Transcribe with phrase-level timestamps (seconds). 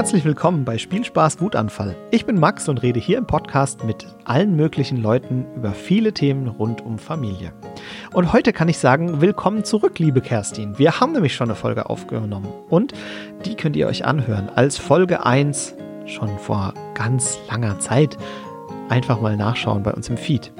[0.00, 1.94] Herzlich willkommen bei Spielspaß Wutanfall.
[2.10, 6.48] Ich bin Max und rede hier im Podcast mit allen möglichen Leuten über viele Themen
[6.48, 7.52] rund um Familie.
[8.14, 10.78] Und heute kann ich sagen, willkommen zurück, liebe Kerstin.
[10.78, 12.94] Wir haben nämlich schon eine Folge aufgenommen und
[13.44, 15.74] die könnt ihr euch anhören als Folge 1
[16.06, 18.16] schon vor ganz langer Zeit.
[18.88, 20.50] Einfach mal nachschauen bei uns im Feed.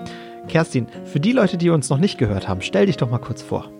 [0.48, 3.40] Kerstin, für die Leute, die uns noch nicht gehört haben, stell dich doch mal kurz
[3.40, 3.70] vor.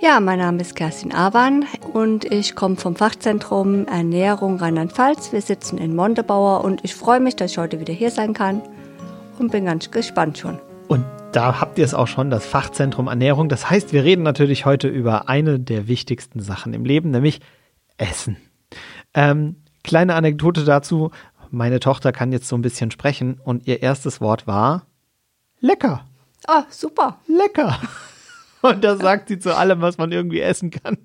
[0.00, 5.32] Ja, mein Name ist Kerstin Awan und ich komme vom Fachzentrum Ernährung Rheinland-Pfalz.
[5.32, 8.62] Wir sitzen in Montebauer und ich freue mich, dass ich heute wieder hier sein kann
[9.40, 10.60] und bin ganz gespannt schon.
[10.86, 13.48] Und da habt ihr es auch schon, das Fachzentrum Ernährung.
[13.48, 17.40] Das heißt, wir reden natürlich heute über eine der wichtigsten Sachen im Leben, nämlich
[17.96, 18.36] Essen.
[19.14, 21.10] Ähm, kleine Anekdote dazu.
[21.50, 24.86] Meine Tochter kann jetzt so ein bisschen sprechen und ihr erstes Wort war
[25.58, 26.04] lecker.
[26.46, 27.18] Ah, super.
[27.26, 27.80] Lecker.
[28.62, 30.98] Und da sagt sie zu allem, was man irgendwie essen kann,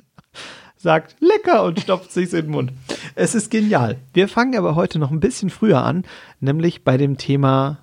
[0.77, 2.73] sagt lecker und stopft sich's in den Mund.
[3.15, 3.97] Es ist genial.
[4.13, 6.03] Wir fangen aber heute noch ein bisschen früher an,
[6.39, 7.79] nämlich bei dem Thema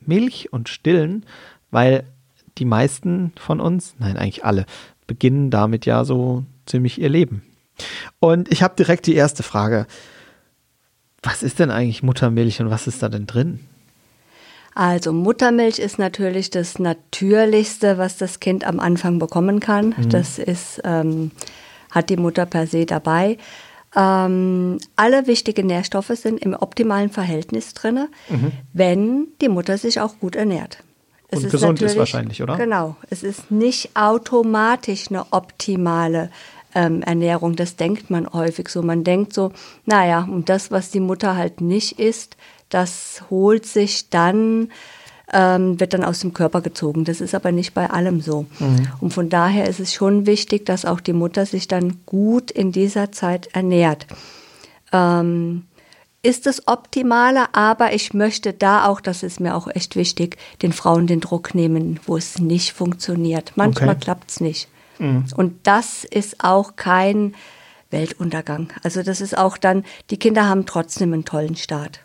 [0.00, 1.24] Milch und Stillen,
[1.70, 2.04] weil
[2.58, 4.66] die meisten von uns, nein, eigentlich alle,
[5.06, 7.42] beginnen damit ja so ziemlich ihr Leben.
[8.20, 9.86] Und ich habe direkt die erste Frage.
[11.22, 13.60] Was ist denn eigentlich Muttermilch und was ist da denn drin?
[14.76, 19.94] Also Muttermilch ist natürlich das Natürlichste, was das Kind am Anfang bekommen kann.
[19.96, 20.10] Mhm.
[20.10, 21.30] Das ist, ähm,
[21.90, 23.38] hat die Mutter per se dabei.
[23.96, 28.52] Ähm, alle wichtigen Nährstoffe sind im optimalen Verhältnis drin, mhm.
[28.74, 30.82] wenn die Mutter sich auch gut ernährt.
[31.28, 32.58] Es Und ist gesund ist wahrscheinlich, oder?
[32.58, 32.96] Genau.
[33.08, 36.30] Es ist nicht automatisch eine optimale
[36.74, 37.56] ähm, Ernährung.
[37.56, 38.82] Das denkt man häufig so.
[38.82, 39.52] Man denkt so,
[39.86, 42.36] naja, und das, was die Mutter halt nicht isst,
[42.68, 44.70] das holt sich dann,
[45.32, 47.04] ähm, wird dann aus dem Körper gezogen.
[47.04, 48.46] Das ist aber nicht bei allem so.
[48.58, 48.88] Mhm.
[49.00, 52.72] Und von daher ist es schon wichtig, dass auch die Mutter sich dann gut in
[52.72, 54.06] dieser Zeit ernährt.
[54.92, 55.64] Ähm,
[56.22, 60.72] ist das Optimale, aber ich möchte da auch, das ist mir auch echt wichtig, den
[60.72, 63.52] Frauen den Druck nehmen, wo es nicht funktioniert.
[63.54, 64.00] Manchmal okay.
[64.00, 64.68] klappt es nicht.
[64.98, 65.26] Mhm.
[65.36, 67.34] Und das ist auch kein
[67.90, 68.72] Weltuntergang.
[68.82, 72.00] Also das ist auch dann, die Kinder haben trotzdem einen tollen Start.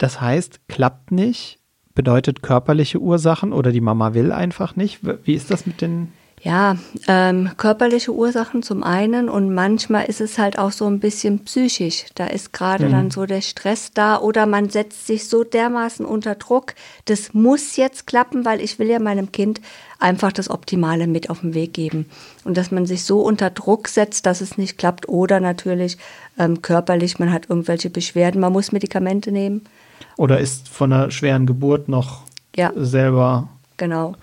[0.00, 1.58] Das heißt, klappt nicht,
[1.94, 5.00] bedeutet körperliche Ursachen oder die Mama will einfach nicht.
[5.02, 6.10] Wie ist das mit den
[6.42, 11.40] ja, ähm, körperliche Ursachen zum einen und manchmal ist es halt auch so ein bisschen
[11.40, 12.06] psychisch.
[12.14, 12.92] Da ist gerade mhm.
[12.92, 16.72] dann so der Stress da oder man setzt sich so dermaßen unter Druck.
[17.04, 19.60] Das muss jetzt klappen, weil ich will ja meinem Kind
[19.98, 22.06] einfach das Optimale mit auf den Weg geben.
[22.44, 25.98] Und dass man sich so unter Druck setzt, dass es nicht klappt oder natürlich
[26.38, 29.66] ähm, körperlich, man hat irgendwelche Beschwerden, man muss Medikamente nehmen.
[30.16, 32.22] Oder ist von einer schweren Geburt noch
[32.56, 32.72] ja.
[32.74, 34.14] selber genau.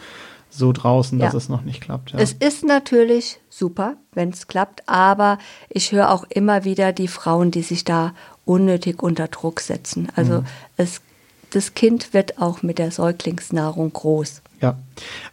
[0.49, 1.38] so draußen, dass ja.
[1.38, 2.11] es noch nicht klappt.
[2.11, 2.19] Ja.
[2.19, 5.37] Es ist natürlich super, wenn es klappt, aber
[5.69, 8.13] ich höre auch immer wieder die Frauen, die sich da
[8.45, 10.07] unnötig unter Druck setzen.
[10.16, 10.45] Also mhm.
[10.77, 11.01] es,
[11.51, 14.41] das Kind wird auch mit der Säuglingsnahrung groß.
[14.59, 14.79] Ja.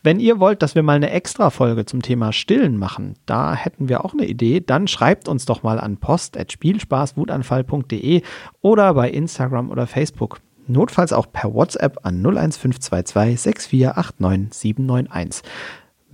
[0.03, 3.89] Wenn ihr wollt, dass wir mal eine extra Folge zum Thema Stillen machen, da hätten
[3.89, 8.21] wir auch eine Idee, dann schreibt uns doch mal an post.spielspaßwutanfall.de
[8.61, 10.41] oder bei Instagram oder Facebook.
[10.67, 15.43] Notfalls auch per WhatsApp an 01522 6489 791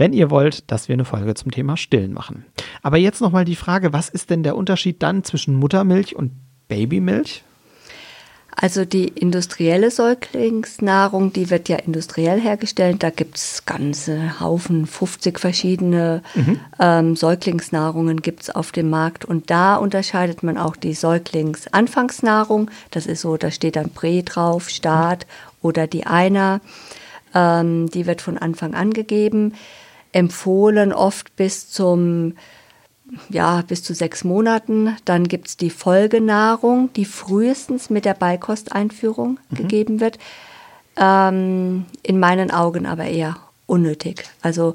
[0.00, 2.46] wenn ihr wollt, dass wir eine Folge zum Thema Stillen machen.
[2.80, 6.32] Aber jetzt nochmal die Frage, was ist denn der Unterschied dann zwischen Muttermilch und
[6.68, 7.44] Babymilch?
[8.56, 13.02] Also die industrielle Säuglingsnahrung, die wird ja industriell hergestellt.
[13.02, 16.60] Da gibt es ganze Haufen, 50 verschiedene mhm.
[16.78, 19.24] ähm, Säuglingsnahrungen gibt es auf dem Markt.
[19.24, 22.70] Und da unterscheidet man auch die Säuglingsanfangsnahrung.
[22.90, 25.26] Das ist so, da steht dann Prä drauf, Start
[25.62, 26.60] oder die Einer.
[27.34, 29.54] Ähm, die wird von Anfang an gegeben.
[30.12, 32.34] Empfohlen oft bis zum
[33.28, 34.96] ja, bis zu sechs Monaten.
[35.04, 39.56] Dann gibt es die Folgenahrung, die frühestens mit der Beikosteinführung mhm.
[39.56, 40.18] gegeben wird.
[40.96, 43.36] Ähm, in meinen Augen aber eher
[43.66, 44.24] unnötig.
[44.42, 44.74] Also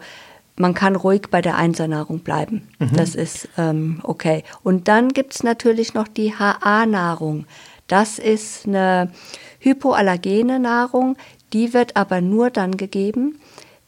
[0.56, 2.68] man kann ruhig bei der Einsernahrung bleiben.
[2.80, 2.94] Mhm.
[2.95, 4.44] Das ist ähm, okay.
[4.63, 7.45] Und dann gibt es natürlich noch die HA-Nahrung.
[7.88, 9.12] Das ist eine
[9.59, 11.18] hypoallergene Nahrung.
[11.54, 13.39] Die wird aber nur dann gegeben,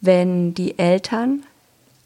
[0.02, 1.44] wenn die Eltern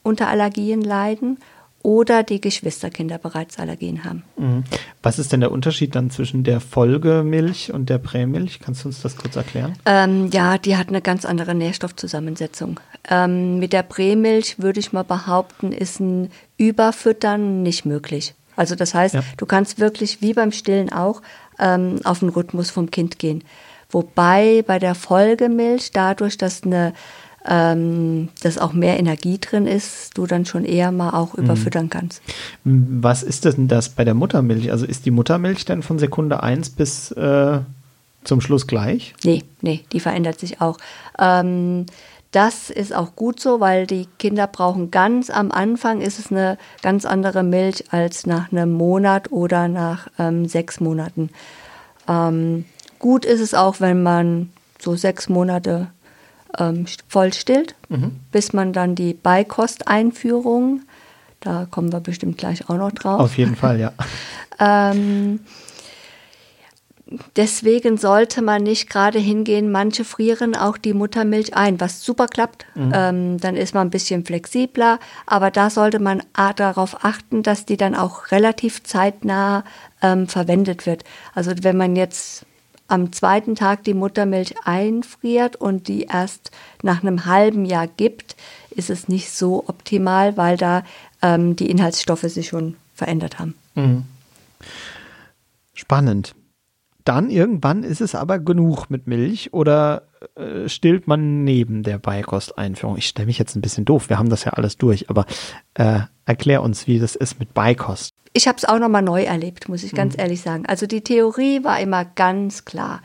[0.03, 1.37] unter Allergien leiden
[1.83, 4.23] oder die Geschwisterkinder bereits Allergien haben.
[4.37, 4.63] Mhm.
[5.01, 8.59] Was ist denn der Unterschied dann zwischen der Folgemilch und der Prämilch?
[8.59, 9.73] Kannst du uns das kurz erklären?
[9.85, 12.79] Ähm, ja, die hat eine ganz andere Nährstoffzusammensetzung.
[13.09, 18.33] Ähm, mit der Prämilch würde ich mal behaupten, ist ein Überfüttern nicht möglich.
[18.55, 19.23] Also das heißt, ja.
[19.37, 21.21] du kannst wirklich wie beim Stillen auch
[21.57, 23.43] ähm, auf den Rhythmus vom Kind gehen.
[23.89, 26.93] Wobei bei der Folgemilch dadurch, dass eine
[27.47, 32.21] ähm, dass auch mehr Energie drin ist, du dann schon eher mal auch überfüttern kannst.
[32.63, 34.71] Was ist denn das bei der Muttermilch?
[34.71, 37.59] Also ist die Muttermilch dann von Sekunde 1 bis äh,
[38.23, 39.15] zum Schluss gleich?
[39.23, 40.77] Nee, nee, die verändert sich auch.
[41.17, 41.85] Ähm,
[42.31, 46.57] das ist auch gut so, weil die Kinder brauchen ganz am Anfang ist es eine
[46.81, 51.29] ganz andere Milch als nach einem Monat oder nach ähm, sechs Monaten.
[52.07, 52.65] Ähm,
[52.99, 54.49] gut ist es auch, wenn man
[54.79, 55.87] so sechs Monate
[56.57, 58.19] ähm, voll stillt, Mhm.
[58.31, 60.81] bis man dann die Beikosteinführung,
[61.39, 63.19] da kommen wir bestimmt gleich auch noch drauf.
[63.19, 63.93] Auf jeden Fall, ja.
[64.63, 65.39] Ähm,
[67.35, 69.71] deswegen sollte man nicht gerade hingehen.
[69.71, 72.65] Manche frieren auch die Muttermilch ein, was super klappt.
[72.75, 74.99] Ähm, dann ist man ein bisschen flexibler.
[75.25, 79.63] Aber da sollte man a- darauf achten, dass die dann auch relativ zeitnah
[80.01, 81.03] ähm, verwendet wird.
[81.33, 82.45] Also wenn man jetzt
[82.91, 86.51] am zweiten Tag die Muttermilch einfriert und die erst
[86.83, 88.35] nach einem halben Jahr gibt,
[88.69, 90.83] ist es nicht so optimal, weil da
[91.21, 93.55] ähm, die Inhaltsstoffe sich schon verändert haben.
[95.73, 96.35] Spannend.
[97.03, 100.03] Dann irgendwann ist es aber genug mit Milch oder
[100.35, 102.97] äh, stillt man neben der Beikosteinführung?
[102.97, 105.25] Ich stelle mich jetzt ein bisschen doof, wir haben das ja alles durch, aber
[105.73, 108.13] äh, erklär uns, wie das ist mit Beikost.
[108.33, 110.65] Ich habe es auch nochmal neu erlebt, muss ich ganz ehrlich sagen.
[110.65, 113.01] Also die Theorie war immer ganz klar.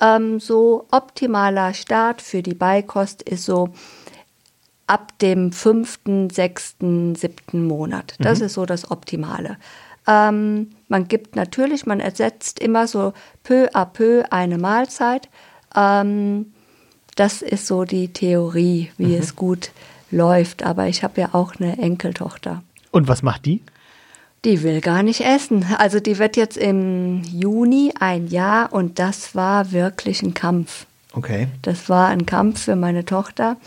[0.00, 3.70] Ähm, so optimaler Start für die Beikost ist so
[4.86, 8.14] ab dem fünften, sechsten, siebten Monat.
[8.18, 9.56] Das ist so das Optimale.
[10.10, 13.12] Ähm, man gibt natürlich, man ersetzt immer so
[13.44, 15.28] peu à peu eine Mahlzeit.
[15.76, 16.52] Ähm,
[17.14, 19.70] das ist so die Theorie, wie es gut
[20.10, 20.64] läuft.
[20.64, 22.62] Aber ich habe ja auch eine Enkeltochter.
[22.90, 23.62] Und was macht die?
[24.44, 25.66] Die will gar nicht essen.
[25.78, 30.86] Also die wird jetzt im Juni ein Jahr und das war wirklich ein Kampf.
[31.12, 31.48] Okay.
[31.62, 33.58] Das war ein Kampf für meine Tochter,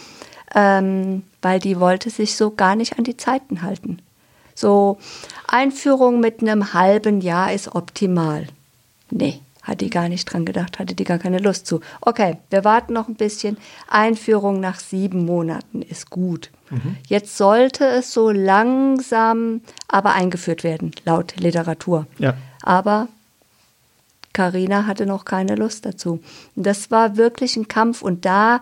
[0.55, 3.99] ähm, weil die wollte sich so gar nicht an die Zeiten halten.
[4.55, 4.97] So
[5.47, 8.47] Einführung mit einem halben Jahr ist optimal.
[9.09, 11.81] Nee, hat die gar nicht dran gedacht, hatte die gar keine Lust zu.
[12.01, 13.57] Okay, wir warten noch ein bisschen.
[13.87, 16.49] Einführung nach sieben Monaten ist gut.
[17.07, 22.07] Jetzt sollte es so langsam aber eingeführt werden, laut Literatur.
[22.17, 22.33] Ja.
[22.63, 23.09] Aber
[24.33, 26.21] Karina hatte noch keine Lust dazu.
[26.55, 28.61] Das war wirklich ein Kampf und da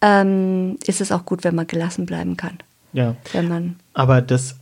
[0.00, 2.58] ähm, ist es auch gut, wenn man gelassen bleiben kann.
[2.94, 3.16] Ja.
[3.32, 4.56] Wenn man Aber das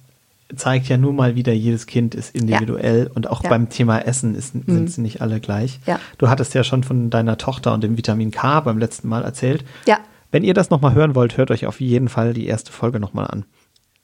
[0.56, 3.50] zeigt ja nur mal wieder, jedes Kind ist individuell und auch Ja.
[3.50, 5.80] beim Thema Essen ist, sind sie nicht alle gleich.
[5.86, 5.98] Ja.
[6.18, 9.64] Du hattest ja schon von deiner Tochter und dem Vitamin K beim letzten Mal erzählt.
[9.86, 9.98] Ja.
[10.32, 13.26] Wenn ihr das nochmal hören wollt, hört euch auf jeden Fall die erste Folge nochmal
[13.28, 13.44] an.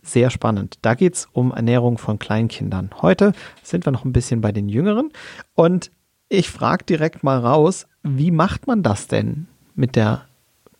[0.02, 0.78] Sehr spannend.
[0.82, 2.90] Da geht es um Ernährung von Kleinkindern.
[3.02, 3.32] Heute
[3.62, 5.10] sind wir noch ein bisschen bei den Jüngeren
[5.54, 5.90] und
[6.28, 10.22] ich frage direkt mal raus, wie macht man das denn mit der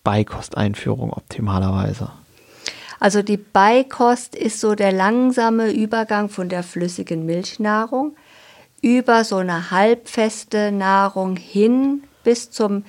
[0.03, 2.09] Beikosteinführung optimalerweise?
[2.99, 8.15] Also die Beikost ist so der langsame Übergang von der flüssigen Milchnahrung
[8.81, 12.83] über so eine halbfeste Nahrung hin bis zum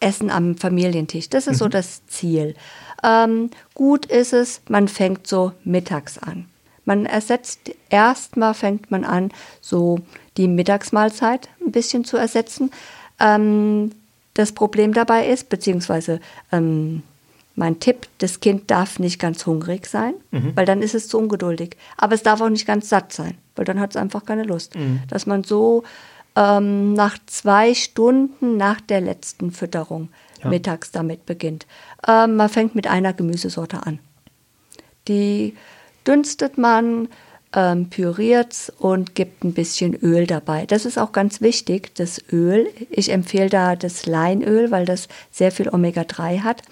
[0.00, 1.28] Essen am Familientisch.
[1.28, 2.54] Das ist so das Ziel.
[3.02, 6.46] Ähm, gut ist es, man fängt so mittags an.
[6.84, 9.30] Man ersetzt, erstmal fängt man an,
[9.60, 9.98] so
[10.36, 12.70] die Mittagsmahlzeit ein bisschen zu ersetzen.
[13.20, 13.92] Ähm,
[14.34, 16.20] das Problem dabei ist, beziehungsweise
[16.52, 17.02] ähm,
[17.58, 20.14] mein Tipp, das Kind darf nicht ganz hungrig sein,
[20.54, 21.76] weil dann ist es zu ungeduldig.
[21.96, 24.74] Aber es darf auch nicht ganz satt sein, weil dann hat es einfach keine Lust.
[25.08, 25.82] Dass man so
[26.36, 30.08] ähm, nach zwei Stunden nach der letzten Fütterung
[30.42, 30.48] Ja.
[30.50, 31.66] mittags damit beginnt.
[32.06, 33.98] Ähm, man fängt mit einer Gemüsesorte an.
[35.08, 35.54] Die
[36.06, 37.08] dünstet man,
[37.54, 40.66] ähm, püriert und gibt ein bisschen Öl dabei.
[40.66, 42.68] Das ist auch ganz wichtig, das Öl.
[42.90, 46.62] Ich empfehle da das Leinöl, weil das sehr viel Omega-3 hat.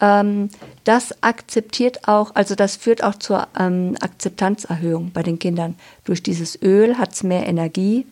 [0.00, 0.48] Ähm,
[0.84, 5.74] das akzeptiert auch, also das führt auch zur ähm, Akzeptanzerhöhung bei den Kindern.
[6.04, 8.06] Durch dieses Öl hat es mehr Energie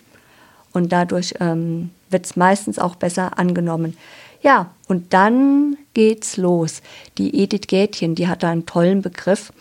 [0.72, 3.96] und dadurch ähm, wird es meistens auch besser angenommen.
[4.42, 6.82] Ja, und dann geht's los.
[7.16, 9.52] Die Edith Gätchen, die hat da einen tollen Begriff.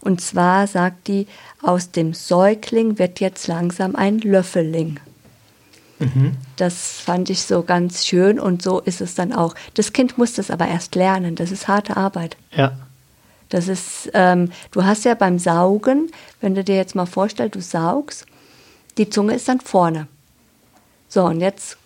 [0.00, 1.26] Und zwar sagt die,
[1.62, 4.98] aus dem Säugling wird jetzt langsam ein Löffeling.
[6.56, 9.54] Das fand ich so ganz schön und so ist es dann auch.
[9.74, 11.34] Das Kind muss das aber erst lernen.
[11.36, 12.36] Das ist harte Arbeit.
[12.52, 12.72] Ja.
[13.48, 16.10] Das ist, ähm, du hast ja beim Saugen,
[16.40, 18.26] wenn du dir jetzt mal vorstellst, du saugst,
[18.98, 20.08] die Zunge ist dann vorne.
[21.08, 21.76] So, und jetzt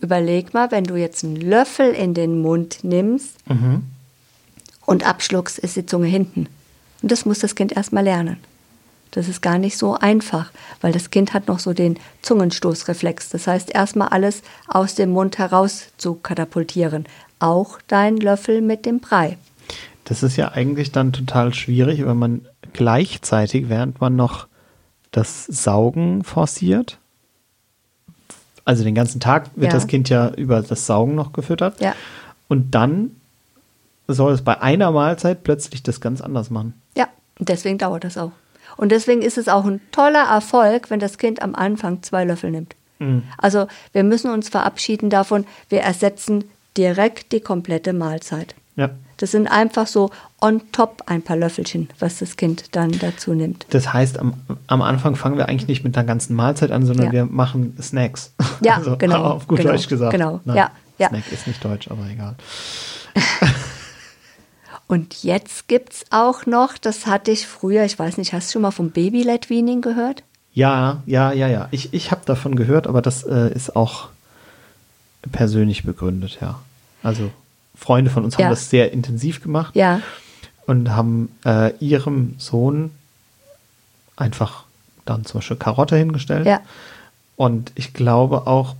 [0.00, 3.36] überleg mal, wenn du jetzt einen Löffel in den Mund nimmst
[4.86, 6.48] und abschluckst, ist die Zunge hinten.
[7.02, 8.38] Und das muss das Kind erstmal lernen.
[9.10, 10.50] Das ist gar nicht so einfach,
[10.80, 13.30] weil das Kind hat noch so den Zungenstoßreflex.
[13.30, 17.06] Das heißt, erstmal alles aus dem Mund heraus zu katapultieren.
[17.38, 19.38] Auch dein Löffel mit dem Brei.
[20.04, 24.46] Das ist ja eigentlich dann total schwierig, wenn man gleichzeitig, während man noch
[25.10, 26.98] das Saugen forciert,
[28.64, 29.78] also den ganzen Tag wird Ja.
[29.78, 31.80] das Kind ja über das Saugen noch gefüttert.
[31.80, 31.94] Ja.
[32.48, 33.12] Und dann
[34.06, 36.74] soll es bei einer Mahlzeit plötzlich das ganz anders machen.
[36.94, 38.32] Ja, und deswegen dauert das auch.
[38.78, 42.50] Und deswegen ist es auch ein toller Erfolg, wenn das Kind am Anfang zwei Löffel
[42.50, 42.74] nimmt.
[43.36, 46.44] Also wir müssen uns verabschieden davon, wir ersetzen
[46.76, 48.56] direkt die komplette Mahlzeit.
[48.74, 48.90] Ja.
[49.18, 53.66] Das sind einfach so on top ein paar Löffelchen, was das Kind dann dazu nimmt.
[53.70, 54.34] Das heißt, am,
[54.66, 57.12] am Anfang fangen wir eigentlich nicht mit einer ganzen Mahlzeit an, sondern Ja.
[57.12, 58.32] wir machen Snacks.
[58.62, 60.12] Ja, genau, Auf gut genau, Deutsch gesagt.
[60.12, 61.08] genau, Nein, ja, ja.
[61.08, 62.34] Snack ist nicht deutsch, aber egal.
[64.88, 68.62] Und jetzt gibt's auch noch, das hatte ich früher, ich weiß nicht, hast du schon
[68.62, 70.22] mal vom Baby-Led Weaning gehört?
[70.54, 71.68] Ja, ja, ja, ja.
[71.70, 74.08] Ich, ich habe davon gehört, aber das äh, ist auch
[75.30, 76.58] persönlich begründet, ja.
[77.02, 77.30] Also
[77.76, 78.50] Freunde von uns haben Ja.
[78.50, 80.00] das sehr intensiv gemacht Ja,
[80.66, 82.90] und haben äh, ihrem Sohn
[84.16, 84.64] einfach
[85.04, 86.46] dann zum Beispiel Karotte hingestellt.
[86.46, 86.60] ja.
[87.36, 88.74] Und ich glaube auch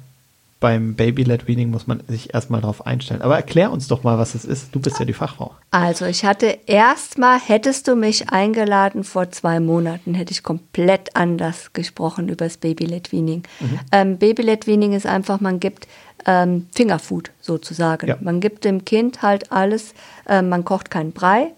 [0.61, 3.23] beim Baby-led Weaning muss man sich erstmal darauf einstellen.
[3.23, 4.75] Aber erklär uns doch mal, was es ist.
[4.75, 5.55] Du bist ja die Fachfrau.
[5.71, 11.73] Also ich hatte erstmal, hättest du mich eingeladen vor zwei Monaten, hätte ich komplett anders
[11.73, 13.45] gesprochen über das Baby-led Weaning.
[13.93, 15.87] Ähm, Baby-led Weaning ist einfach, man gibt
[16.27, 18.09] ähm, Fingerfood sozusagen.
[18.09, 18.17] Ja.
[18.21, 19.95] Man gibt dem Kind halt alles,
[20.29, 21.53] ähm, man kocht keinen Brei,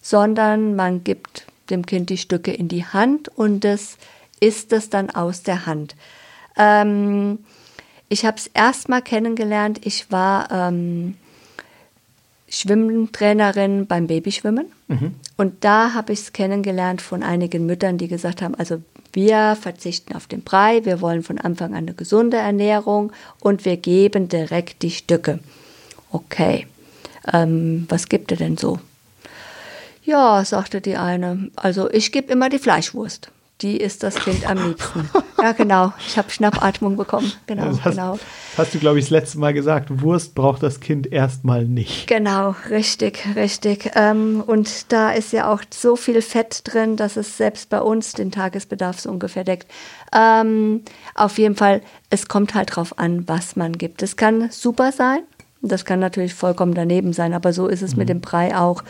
[0.00, 3.98] sondern man gibt dem Kind die Stücke in die Hand und das
[4.40, 5.94] isst es dann aus der Hand.
[6.56, 7.40] Ähm,
[8.08, 10.50] ich habe es erstmal kennengelernt, ich war...
[10.50, 11.16] Ähm,
[12.48, 14.66] Schwimmtrainerin beim Babyschwimmen.
[15.36, 18.80] Und da habe ich es kennengelernt von einigen Müttern, die gesagt haben, also
[19.12, 23.76] wir verzichten auf den Brei, wir wollen von Anfang an eine gesunde Ernährung und wir
[23.76, 25.40] geben direkt die Stücke.
[26.12, 26.66] Okay,
[27.32, 28.78] ähm, was gibt ihr denn so?
[30.04, 33.30] Ja, sagte die eine, also ich gebe immer die Fleischwurst.
[33.62, 35.08] Die ist das Kind am liebsten.
[35.40, 35.94] ja, genau.
[36.06, 37.32] Ich habe Schnappatmung bekommen.
[37.46, 38.18] Genau, Das hast, genau.
[38.58, 40.02] hast du, glaube ich, das letzte Mal gesagt.
[40.02, 42.06] Wurst braucht das Kind erstmal nicht.
[42.06, 43.92] Genau, richtig, richtig.
[43.94, 48.12] Ähm, und da ist ja auch so viel Fett drin, dass es selbst bei uns
[48.12, 49.70] den Tagesbedarf so ungefähr deckt.
[50.12, 50.82] Ähm,
[51.14, 54.02] auf jeden Fall, es kommt halt drauf an, was man gibt.
[54.02, 55.20] Es kann super sein.
[55.68, 58.82] Das kann natürlich vollkommen daneben sein, aber so ist es mit dem Brei auch.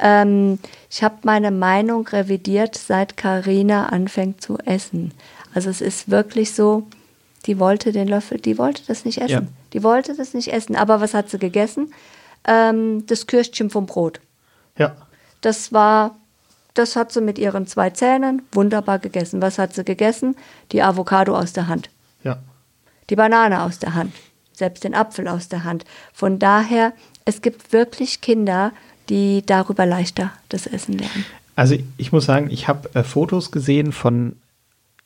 [0.00, 0.58] Ähm,
[0.90, 5.12] ich habe meine Meinung revidiert, seit Karina anfängt zu essen.
[5.54, 6.86] Also es ist wirklich so,
[7.46, 9.30] die wollte den Löffel, die wollte das nicht essen.
[9.30, 9.42] Ja.
[9.72, 10.76] Die wollte das nicht essen.
[10.76, 11.92] Aber was hat sie gegessen?
[12.46, 14.20] Ähm, das Kürstchen vom Brot.
[14.76, 14.96] Ja.
[15.40, 16.16] Das war,
[16.74, 19.40] das hat sie mit ihren zwei Zähnen wunderbar gegessen.
[19.42, 20.36] Was hat sie gegessen?
[20.72, 21.90] Die Avocado aus der Hand,
[22.24, 22.38] Ja.
[23.10, 24.12] die Banane aus der Hand,
[24.58, 25.84] selbst den Apfel aus der Hand.
[26.12, 26.92] Von daher,
[27.24, 28.72] es gibt wirklich Kinder,
[29.08, 31.24] die darüber leichter das Essen lernen.
[31.56, 34.36] Also ich muss sagen, ich habe äh, Fotos gesehen von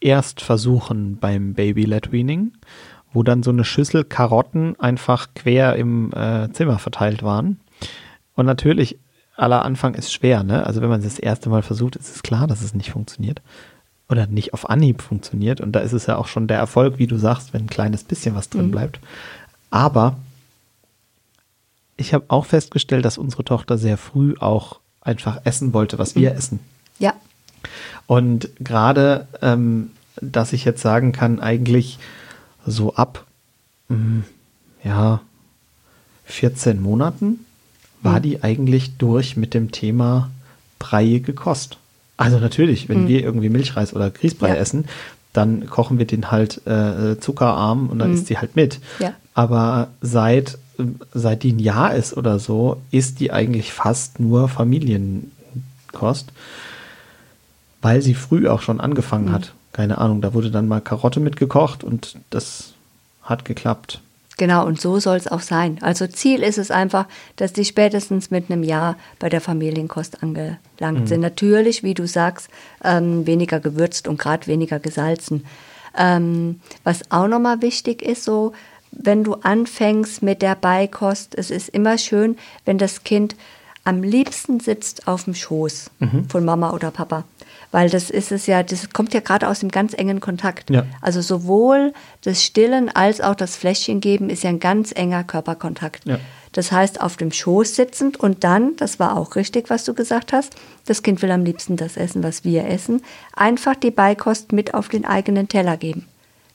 [0.00, 2.52] Erstversuchen beim Baby-led Weaning,
[3.12, 7.60] wo dann so eine Schüssel Karotten einfach quer im äh, Zimmer verteilt waren.
[8.34, 8.98] Und natürlich,
[9.36, 10.66] aller Anfang ist schwer, ne?
[10.66, 13.40] Also wenn man es das erste Mal versucht, ist es klar, dass es nicht funktioniert.
[14.08, 15.60] Oder nicht auf Anhieb funktioniert.
[15.60, 18.04] Und da ist es ja auch schon der Erfolg, wie du sagst, wenn ein kleines
[18.04, 19.00] bisschen was drin bleibt.
[19.72, 20.16] Aber
[21.96, 26.32] ich habe auch festgestellt, dass unsere Tochter sehr früh auch einfach essen wollte, was wir
[26.34, 26.60] essen.
[26.98, 27.14] Ja,
[28.06, 31.98] Und gerade, ähm, dass ich jetzt sagen kann, eigentlich
[32.66, 33.26] so ab,
[33.88, 34.20] mm,
[34.84, 35.20] ja,
[36.26, 37.44] 14 Monaten
[38.02, 40.30] war die eigentlich durch mit dem Thema
[40.78, 41.78] breiige Kost.
[42.16, 44.54] Also natürlich, wenn wir irgendwie Milchreis oder Grießbrei Ja.
[44.56, 44.86] essen,
[45.32, 48.80] dann kochen wir den halt äh, zuckerarm und dann isst die halt mit.
[48.98, 49.14] Ja.
[49.34, 50.58] Aber seit,
[51.14, 56.32] seit die ein Jahr ist oder so, ist die eigentlich fast nur Familienkost
[57.82, 59.32] weil sie früh auch schon angefangen Mhm.
[59.32, 59.52] hat.
[59.72, 62.74] Keine Ahnung, da wurde dann mal Karotte mitgekocht und das
[63.22, 64.00] hat geklappt.
[64.38, 65.78] Genau, und so soll es auch sein.
[65.82, 71.08] Also Ziel ist es einfach, dass die spätestens mit einem Jahr bei der Familienkost angelangt
[71.08, 71.20] sind.
[71.20, 72.48] Natürlich, wie du sagst,
[72.82, 75.44] ähm, weniger gewürzt und gerade weniger gesalzen.
[75.96, 78.52] Ähm, was auch nochmal wichtig ist, so
[78.92, 83.34] wenn du anfängst mit der Beikost, es ist immer schön, wenn das Kind
[83.84, 85.90] am liebsten sitzt auf dem Schoß
[86.28, 87.24] von Mama oder Papa.
[87.72, 90.70] Weil das ist es ja, das kommt ja gerade aus dem ganz engen Kontakt.
[90.70, 90.84] Ja.
[91.00, 96.04] Also sowohl das Stillen als auch das Fläschchen geben ist ja ein ganz enger Körperkontakt.
[96.04, 96.18] Ja.
[96.52, 100.34] Das heißt, auf dem Schoß sitzend und dann, das war auch richtig, was du gesagt
[100.34, 103.00] hast, das Kind will am liebsten das essen, was wir essen,
[103.34, 106.06] einfach die Beikost mit auf den eigenen Teller geben.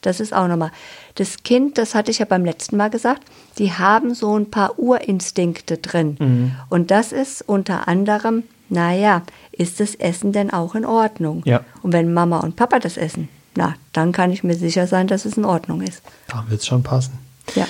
[0.02, 0.72] Das ist auch nochmal.
[1.16, 3.24] Das Kind, das hatte ich ja beim letzten Mal gesagt,
[3.58, 6.18] die haben so ein paar Urinstinkte drin.
[6.20, 6.52] Mhm.
[6.70, 11.42] Und das ist unter anderem, naja, ist das Essen denn auch in Ordnung?
[11.46, 11.62] Ja.
[11.82, 15.26] Und wenn Mama und Papa das essen, na, dann kann ich mir sicher sein, dass
[15.26, 16.02] es in Ordnung ist.
[16.28, 17.18] Da wird es schon passen.
[17.56, 17.66] Ja.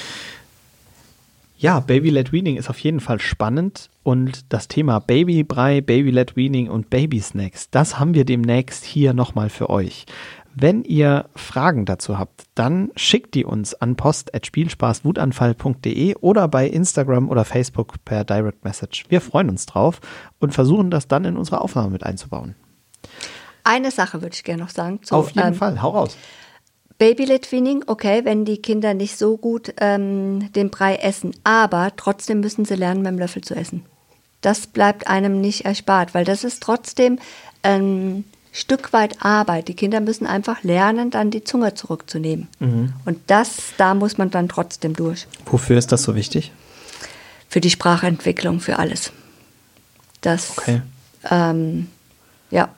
[1.59, 6.91] Ja, Baby-led Weaning ist auf jeden Fall spannend und das Thema Babybrei, Baby-led Weaning und
[6.91, 10.05] Babysnacks, das haben wir demnächst hier nochmal für euch.
[10.59, 17.45] Wenn ihr Fragen dazu habt, dann schickt die uns an post.spielspaßwutanfall.de oder bei Instagram oder
[17.45, 19.05] Facebook per Direct Message.
[19.09, 20.01] Wir freuen uns drauf
[20.39, 22.55] und versuchen das dann in unsere Aufnahme mit einzubauen.
[23.63, 25.03] Eine Sache würde ich gerne noch sagen.
[25.03, 26.17] zu, Auf jeden ähm, Fall, hau raus.
[26.97, 32.39] Baby-led Weaning, okay, wenn die Kinder nicht so gut ähm, den Brei essen, aber trotzdem
[32.39, 33.85] müssen sie lernen, mit dem Löffel zu essen.
[34.41, 37.19] Das bleibt einem nicht erspart, weil das ist trotzdem
[37.61, 38.23] ein
[38.57, 39.67] Stück weit Arbeit.
[39.67, 42.47] Die Kinder müssen einfach lernen, dann die Zunge zurückzunehmen.
[43.05, 45.27] Und das, da muss man dann trotzdem durch.
[45.45, 46.51] Wofür ist das so wichtig?
[47.49, 49.11] Für die Sprachentwicklung, für alles.
[50.21, 50.81] Das, Okay.
[51.29, 51.87] ähm,
[52.49, 52.69] ja,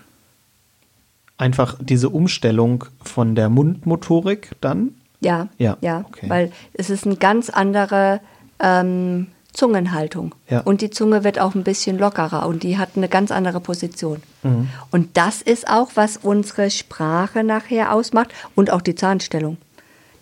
[1.37, 6.29] Einfach diese Umstellung von der Mundmotorik dann Ja, Ja, ja, okay.
[6.29, 8.19] weil es ist eine ganz andere
[8.59, 10.35] ähm, Zungenhaltung.
[10.49, 10.61] Ja.
[10.61, 14.21] Und die Zunge wird auch ein bisschen lockerer und die hat eine ganz andere Position.
[14.43, 14.69] Mhm.
[14.91, 19.57] Und das ist auch, was unsere Sprache nachher ausmacht und auch die Zahnstellung.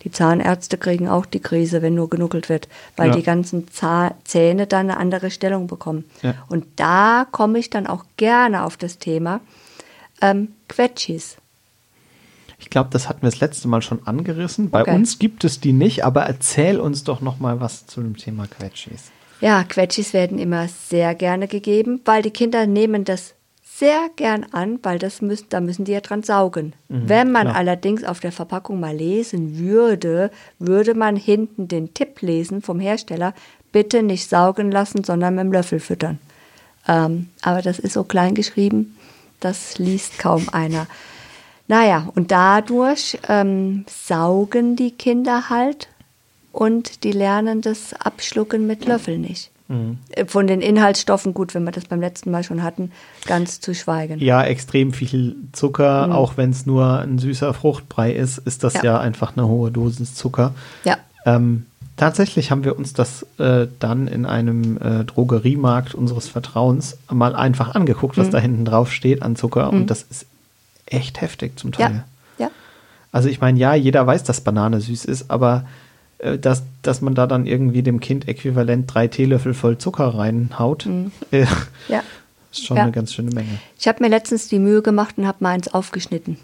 [0.04, 3.16] Die Zahnärzte kriegen auch die Krise, wenn nur genuckelt wird, weil Ja.
[3.16, 6.04] die ganzen Zah Zähne dann eine andere Stellung bekommen.
[6.22, 6.34] Ja.
[6.48, 9.40] Und da komme ich dann auch gerne auf das Thema
[10.22, 11.36] ähm, Quetschis.
[12.60, 14.70] Ich glaube, das hatten wir das letzte Mal schon angerissen.
[14.70, 14.94] Bei Okay.
[14.94, 18.46] uns gibt es die nicht, aber erzähl uns doch noch mal was zu dem Thema
[18.46, 19.10] Quetschis.
[19.40, 24.80] Ja, Quetschis werden immer sehr gerne gegeben, weil die Kinder nehmen das sehr gern an,
[24.82, 26.72] weil das müssen, da müssen die ja dran saugen.
[26.88, 27.56] Wenn man klar.
[27.56, 33.34] allerdings auf der Verpackung mal lesen würde, würde man hinten den Tipp lesen vom Hersteller,
[33.70, 36.18] bitte nicht saugen lassen, sondern mit dem Löffel füttern.
[36.88, 38.96] Ähm, aber das ist so klein geschrieben,
[39.38, 40.88] das liest kaum einer.
[41.68, 45.88] Naja, und dadurch ähm, saugen die Kinder halt
[46.58, 49.50] und die lernen das Abschlucken mit Löffel nicht.
[50.10, 52.90] Äh, Von den Inhaltsstoffen, gut, wenn wir das beim letzten Mal schon hatten,
[53.26, 54.18] ganz zu schweigen.
[54.18, 58.80] Ja, extrem viel Zucker, auch wenn es nur ein süßer Fruchtbrei ist, ist das ja,
[58.80, 58.84] Mhm.
[58.86, 59.00] Ja.
[59.00, 60.54] einfach eine hohe Dosis Zucker.
[60.84, 60.96] Ja.
[61.26, 61.66] Ähm,
[61.98, 67.74] tatsächlich haben wir uns das äh, dann in einem äh, Drogeriemarkt unseres Vertrauens mal einfach
[67.74, 68.22] angeguckt, Mhm.
[68.22, 69.70] was da hinten drauf steht an Zucker.
[69.70, 70.24] Und das ist
[70.86, 72.04] echt heftig zum Teil.
[72.38, 72.46] Ja.
[72.46, 72.50] Ja.
[73.12, 75.64] Also ich meine, ja, jeder weiß, dass Banane süß ist, aber
[76.38, 80.86] dass, dass man da dann irgendwie dem Kind äquivalent drei Teelöffel voll Zucker reinhaut,
[81.30, 81.46] äh,
[81.88, 82.02] ja.
[82.50, 82.78] ist schon Mhm.
[82.78, 82.82] Ja.
[82.84, 83.58] eine ganz schöne Menge.
[83.78, 86.38] Ich habe mir letztens die Mühe gemacht und habe mal eins aufgeschnitten.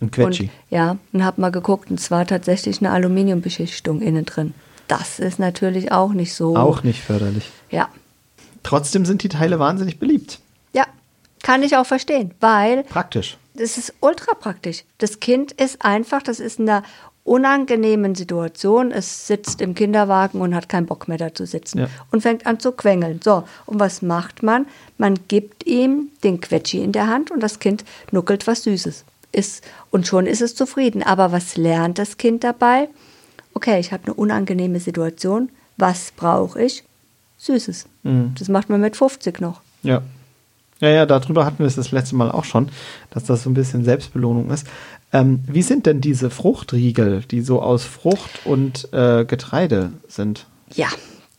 [0.00, 0.44] Ein Quetschi.
[0.44, 4.52] Und, ja, und habe mal geguckt, und es war tatsächlich eine Aluminiumbeschichtung innen drin.
[4.88, 6.56] Das ist natürlich auch nicht so.
[6.56, 7.50] Auch nicht förderlich.
[7.70, 7.88] Ja.
[8.64, 10.40] Trotzdem sind die Teile wahnsinnig beliebt.
[10.74, 10.84] Ja,
[11.42, 13.36] kann ich auch verstehen, weil Praktisch.
[13.54, 14.84] das ist ultra praktisch.
[14.98, 16.82] Das Kind ist einfach, das ist in einer
[17.24, 18.92] unangenehmen Situation.
[18.92, 21.86] Es sitzt im Kinderwagen und hat keinen Bock mehr da zu sitzen Ja.
[22.12, 23.20] und fängt an zu quengeln.
[23.24, 24.66] So, und was macht man?
[24.98, 29.04] Man gibt ihm den Quetschi in der Hand und das Kind nuckelt was Süßes.
[29.32, 31.02] Ist, und schon ist es zufrieden.
[31.02, 32.88] Aber was lernt das Kind dabei?
[33.54, 35.48] Okay, ich habe eine unangenehme Situation.
[35.76, 36.84] Was brauche ich?
[37.38, 37.86] Süßes.
[38.38, 39.60] Das macht man mit 50 noch.
[39.82, 40.02] Ja.
[40.84, 42.68] Ja, ja, darüber hatten wir es das letzte Mal auch schon,
[43.08, 44.66] dass das so ein bisschen Selbstbelohnung ist.
[45.14, 50.44] Ähm, wie sind denn diese Fruchtriegel, die so aus Frucht und äh, Getreide sind?
[50.74, 50.88] Ja,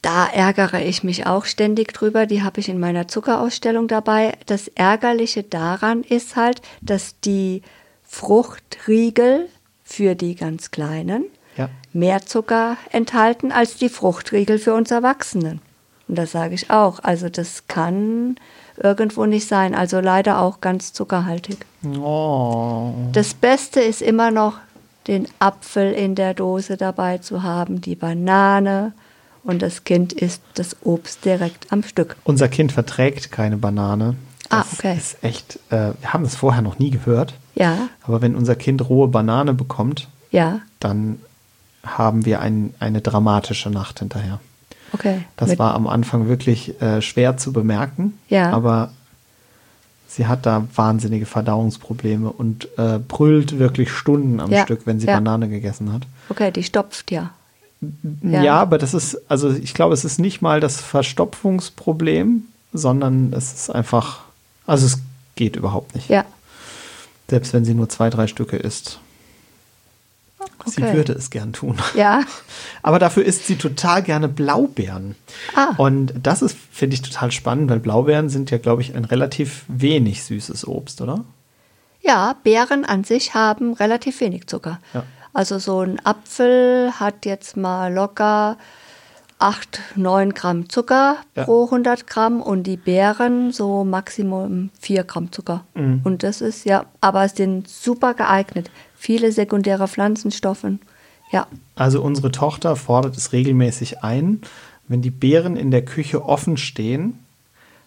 [0.01, 2.25] da ärgere ich mich auch ständig drüber.
[2.25, 4.33] Die habe ich in meiner Zuckerausstellung dabei.
[4.47, 7.61] Das Ärgerliche daran ist halt, dass die
[8.03, 9.47] Fruchtriegel
[9.83, 11.69] für die ganz Kleinen Ja.
[11.93, 15.61] mehr Zucker enthalten als die Fruchtriegel für uns Erwachsenen.
[16.07, 16.99] Und das sage ich auch.
[17.03, 18.37] Also das kann
[18.77, 19.73] irgendwo nicht sein.
[19.75, 21.65] Also leider auch ganz zuckerhaltig.
[21.97, 22.93] Oh.
[23.13, 24.55] Das Beste ist immer noch,
[25.07, 28.93] den Apfel in der Dose dabei zu haben, die Banane
[29.43, 32.15] und das Kind isst das Obst direkt am Stück.
[32.23, 34.15] Unser Kind verträgt keine Banane.
[34.49, 34.95] Ah, Das okay.
[34.97, 37.35] ist echt, äh, wir haben es vorher noch nie gehört.
[37.53, 41.19] Ja, Aber wenn unser Kind rohe Banane bekommt, ja, dann
[41.85, 44.39] haben wir ein, eine dramatische Nacht hinterher.
[44.93, 45.23] Okay.
[45.37, 48.17] Das Mit- war am Anfang wirklich äh, schwer zu bemerken.
[48.29, 48.51] Ja.
[48.51, 48.91] Aber
[50.07, 55.07] sie hat da wahnsinnige Verdauungsprobleme und äh, brüllt wirklich Stunden am Ja, Stück, wenn sie
[55.07, 55.15] ja.
[55.15, 56.03] Banane gegessen hat.
[56.29, 57.31] Okay, die stopft ja.
[58.23, 58.41] Ja.
[58.43, 58.55] Ja.
[58.61, 62.43] aber das ist, also ich glaube, es ist nicht mal das Verstopfungsproblem,
[62.73, 64.19] sondern es ist einfach,
[64.65, 64.99] also es
[65.35, 66.09] geht überhaupt nicht.
[66.09, 66.23] Ja,
[67.29, 68.99] Selbst wenn sie nur zwei, drei Stücke isst.
[70.65, 70.93] Sie Okay.
[70.95, 71.77] würde es gern tun.
[71.95, 72.21] Ja.
[72.83, 75.15] Aber dafür isst sie total gerne Blaubeeren.
[75.55, 75.73] Ah.
[75.77, 79.63] Und das ist, finde ich, total spannend, weil Blaubeeren sind ja, glaube ich, ein relativ
[79.67, 81.23] wenig süßes Obst, oder?
[82.01, 84.79] Ja, Beeren an sich haben relativ wenig Zucker.
[84.93, 85.03] Ja.
[85.33, 88.57] Also so ein Apfel hat jetzt mal locker
[89.37, 91.43] 8, 9 Gramm Zucker Ja.
[91.43, 95.65] pro 100 Gramm und die Beeren so Maximum 4 Gramm Zucker.
[95.73, 96.01] Mhm.
[96.05, 98.71] Und das ist ja, aber es sind super geeignet.
[99.05, 100.65] Viele sekundäre Pflanzenstoffe.
[101.31, 104.41] Ja, Also unsere Tochter fordert es regelmäßig ein,
[104.87, 107.19] wenn die Beeren in der Küche offen stehen,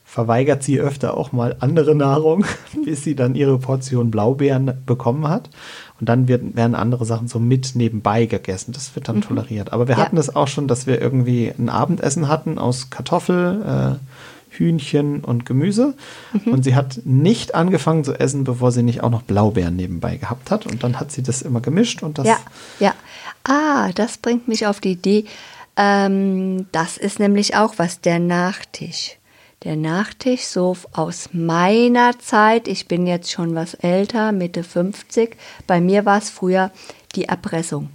[0.04, 2.44] verweigert sie öfter auch mal andere Nahrung,
[2.84, 5.50] bis sie dann ihre Portion Blaubeeren bekommen hat.
[5.98, 8.70] Und dann wird, werden andere Sachen so mit nebenbei gegessen.
[8.72, 9.72] Das wird dann toleriert.
[9.72, 10.04] Aber wir Ja.
[10.04, 15.46] hatten das auch schon, dass wir irgendwie ein Abendessen hatten aus Kartoffel, äh, Hühnchen und
[15.46, 15.94] Gemüse.
[16.46, 20.50] Und sie hat nicht angefangen zu essen, bevor sie nicht auch noch Blaubeeren nebenbei gehabt
[20.50, 20.66] hat.
[20.66, 22.38] Und dann hat sie das immer gemischt und das Ja,
[22.80, 22.94] ja.
[23.44, 25.24] Ah, das bringt mich auf die Idee.
[25.76, 29.16] Ähm, das ist nämlich auch was, der Nachtisch.
[29.64, 35.80] Der Nachtisch, so aus meiner Zeit, ich bin jetzt schon was älter, Mitte 50, bei
[35.80, 36.70] mir war es früher
[37.14, 37.90] die Erpressung.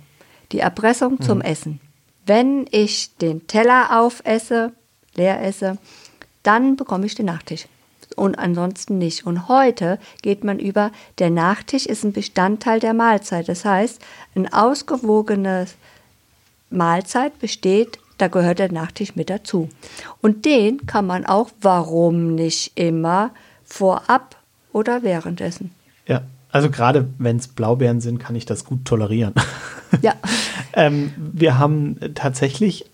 [0.51, 1.79] Die Erpressung zum Essen.
[2.25, 4.73] Wenn ich den Teller aufesse,
[5.15, 5.77] leer esse,
[6.43, 7.67] dann bekomme ich den Nachtisch.
[8.15, 9.25] Und ansonsten nicht.
[9.25, 13.49] Und heute geht man über, der Nachtisch ist ein Bestandteil der Mahlzeit.
[13.49, 14.01] Das heißt,
[14.35, 15.75] ein ausgewogenes
[16.69, 19.69] Mahlzeit besteht, da gehört der Nachtisch mit dazu.
[20.21, 23.31] Und den kann man auch, warum nicht immer,
[23.65, 24.35] vorab
[24.71, 25.71] oder währenddessen.
[26.07, 29.33] Ja, also gerade wenn es Blaubeeren sind, kann ich das gut tolerieren.
[30.01, 30.13] Ja.
[30.73, 32.85] ähm, wir haben tatsächlich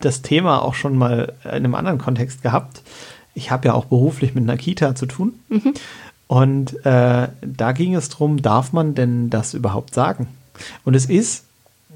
[0.00, 2.82] das Thema auch schon mal in einem anderen Kontext gehabt.
[3.34, 5.34] Ich habe ja auch beruflich mit einer Kita zu tun.
[6.26, 10.28] Und äh, da ging es darum, darf man denn das überhaupt sagen?
[10.84, 11.44] Und es ist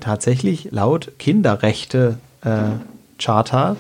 [0.01, 2.63] tatsächlich laut Kinderrechte äh,
[3.19, 3.77] Charta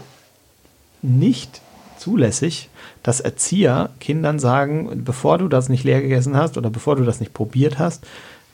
[1.00, 1.60] nicht
[1.98, 2.68] zulässig,
[3.02, 7.20] dass Erzieher Kindern sagen, bevor du das nicht leer gegessen hast oder bevor du das
[7.20, 8.04] nicht probiert hast,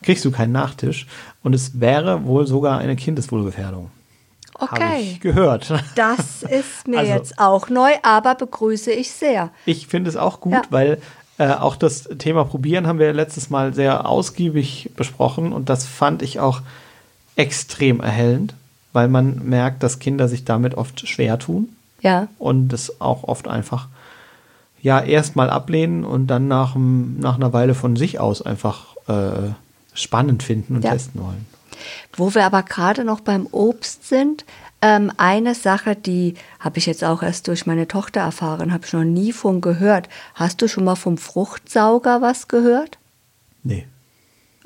[0.02, 1.06] kriegst du keinen Nachtisch.
[1.42, 3.90] Und es wäre wohl sogar eine Kindeswohlgefährdung.
[4.58, 5.18] Habe ich Okay.
[5.20, 5.72] gehört.
[5.94, 9.50] Das ist mir Also- jetzt auch neu, aber begrüße ich sehr.
[9.66, 10.62] Ich finde es auch gut, Ja.
[10.70, 11.00] weil
[11.38, 16.20] äh, auch das Thema Probieren haben wir letztes Mal sehr ausgiebig besprochen und das fand
[16.22, 16.62] ich auch
[17.36, 18.54] extrem erhellend,
[18.92, 21.68] weil man merkt, dass Kinder sich damit oft schwer tun
[22.00, 22.26] Ja.
[22.38, 23.86] und es auch oft einfach
[24.82, 29.50] ja erstmal ablehnen und dann nach, nach einer Weile von sich aus einfach äh,
[29.94, 30.90] spannend finden und Ja.
[30.92, 31.46] testen wollen.
[32.16, 34.44] Wo wir aber gerade noch beim Obst sind,
[34.80, 38.92] ähm, eine Sache, die habe ich jetzt auch erst durch meine Tochter erfahren, habe ich
[38.92, 40.08] noch nie von gehört.
[40.34, 42.98] Hast du schon mal vom Fruchtsauger was gehört?
[43.64, 43.86] Nee,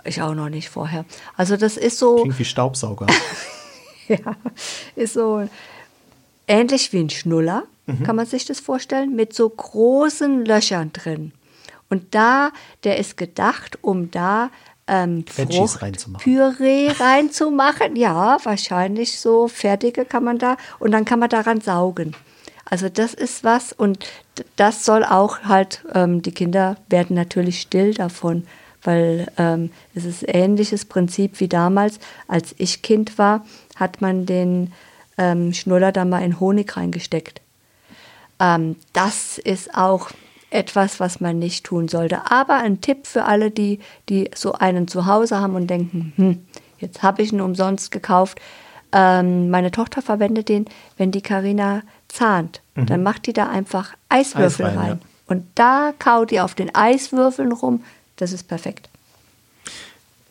[0.05, 1.05] Ich auch noch nicht vorher.
[1.37, 3.07] Also das ist so, klingt wie Staubsauger.
[4.09, 4.37] ja,
[4.97, 5.49] ist so
[6.47, 7.65] ähnlich wie ein Schnuller,
[8.05, 11.33] kann man sich das vorstellen, mit so großen Löchern drin.
[11.91, 12.53] Und da,
[12.85, 14.51] der ist gedacht, um da
[14.93, 16.23] ähm, reinzumachen.
[16.23, 17.97] Fruchtpüree reinzumachen.
[17.97, 22.15] Ja, wahrscheinlich so fertige kann man da und dann kann man daran saugen.
[22.65, 24.07] Also das ist was und
[24.57, 28.47] das soll auch halt, ähm, die Kinder werden natürlich still davon,
[28.83, 33.45] weil ähm, es ist ähnliches Prinzip wie damals, als ich Kind war,
[33.77, 34.73] hat man den
[35.19, 37.41] ähm, Schnuller da mal in Honig reingesteckt.
[38.41, 40.11] Ähm, das ist auch
[40.53, 42.31] etwas, was man nicht tun sollte.
[42.31, 46.47] Aber ein Tipp für alle, die, die so einen zu Hause haben und denken, hm,
[46.79, 48.41] jetzt habe ich ihn umsonst gekauft.
[48.93, 52.61] Ähm, meine Tochter verwendet den, wenn die Karina zahnt.
[52.75, 54.89] Dann macht die da einfach Eiswürfel Eis rein, rein.
[54.89, 54.99] ja.
[55.27, 57.83] Und da kaut die auf den Eiswürfeln rum.
[58.17, 58.89] Das ist perfekt.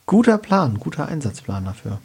[0.06, 2.00] Guter Plan, guter Einsatzplan dafür.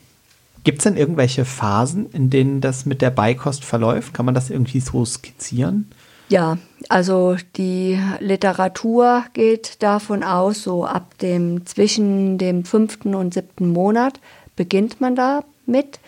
[0.64, 4.14] Gibt es denn irgendwelche Phasen, in denen das mit der Beikost verläuft?
[4.14, 5.90] Kann man das irgendwie so skizzieren?
[6.28, 6.58] Ja,
[6.88, 14.20] also die Literatur geht davon aus, so ab dem zwischen dem fünften und siebten Monat
[14.56, 15.98] beginnt man da mit.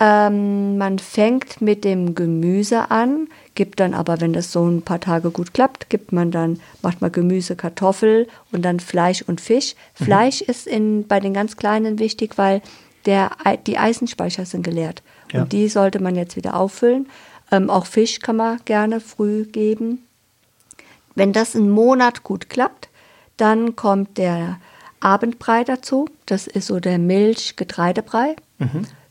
[0.00, 5.00] Ähm, man fängt mit dem Gemüse an, gibt dann aber, wenn das so ein paar
[5.00, 9.74] Tage gut klappt, gibt man dann, macht man Gemüse, Kartoffel und dann Fleisch und Fisch.
[9.94, 12.62] Fleisch ist in, bei den ganz Kleinen wichtig, weil
[13.06, 13.30] der,
[13.66, 15.02] die Eisenspeicher sind geleert.
[15.32, 15.42] Ja.
[15.42, 17.08] Und die sollte man jetzt wieder auffüllen.
[17.52, 20.00] Ähm, auch Fisch kann man gerne früh geben.
[21.14, 22.88] Wenn das einen Monat gut klappt,
[23.36, 24.58] dann kommt der
[25.00, 26.08] Abendbrei dazu.
[26.26, 28.36] Das ist so der Milch-Getreidebrei.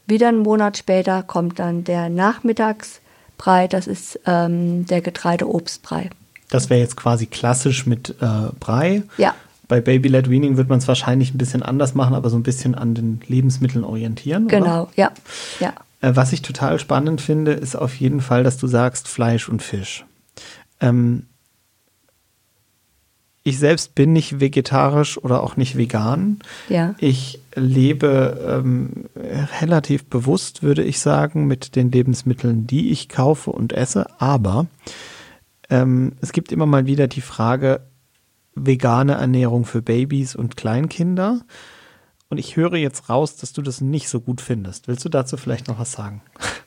[0.08, 3.68] Wieder einen Monat später kommt dann der Nachmittagsbrei.
[3.68, 6.10] Das ist ähm, der Getreideobstbrei.
[6.50, 9.04] Das wäre jetzt quasi klassisch mit äh, Brei.
[9.18, 9.36] Ja.
[9.68, 12.76] bei Baby-led Weaning wird man es wahrscheinlich ein bisschen anders machen, aber so ein bisschen
[12.76, 14.48] an den Lebensmitteln orientieren.
[14.48, 14.92] Genau, oder?
[14.96, 15.12] ja.
[15.60, 15.74] ja.
[16.02, 19.62] Äh, was ich total spannend finde, ist auf jeden Fall, dass du sagst Fleisch und
[19.62, 20.06] Fisch.
[20.80, 21.28] Ähm,
[23.44, 26.40] ich selbst bin nicht vegetarisch oder auch nicht vegan.
[26.70, 26.94] Ja.
[27.00, 29.06] Ich lebe ähm,
[29.62, 34.06] relativ bewusst, würde ich sagen, mit den Lebensmitteln, die ich kaufe und esse.
[34.20, 34.68] Aber
[35.72, 37.82] ähm, es gibt immer mal wieder die Frage,
[38.54, 41.42] vegane Ernährung für Babys und Kleinkinder.
[42.32, 44.88] Und ich höre jetzt raus, dass du das nicht so gut findest.
[44.88, 46.22] Willst du dazu vielleicht noch was sagen?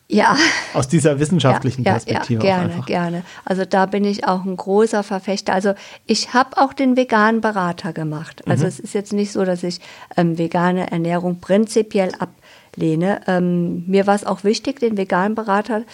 [0.09, 0.37] Ja.
[0.74, 2.46] Aus dieser wissenschaftlichen ja, Perspektive.
[2.46, 3.22] Ja, gerne, gerne.
[3.46, 5.55] Also da bin ich auch ein großer Verfechter.
[5.55, 5.72] Also
[6.05, 8.46] ich habe auch den veganen Berater gemacht.
[8.46, 8.68] Also mhm.
[8.68, 9.81] es ist jetzt nicht so, dass ich
[10.18, 13.22] ähm, vegane Ernährung prinzipiell ablehne.
[13.27, 15.85] Ähm, mir war es auch wichtig, den veganen Berater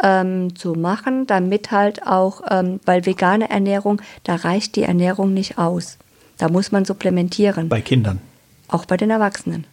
[0.00, 5.58] ähm, zu machen, damit halt auch, ähm, weil vegane Ernährung, da reicht die Ernährung nicht
[5.58, 5.98] aus.
[6.36, 7.68] Da muss man supplementieren.
[7.68, 8.20] Bei Kindern.
[8.68, 9.64] Auch bei den Erwachsenen.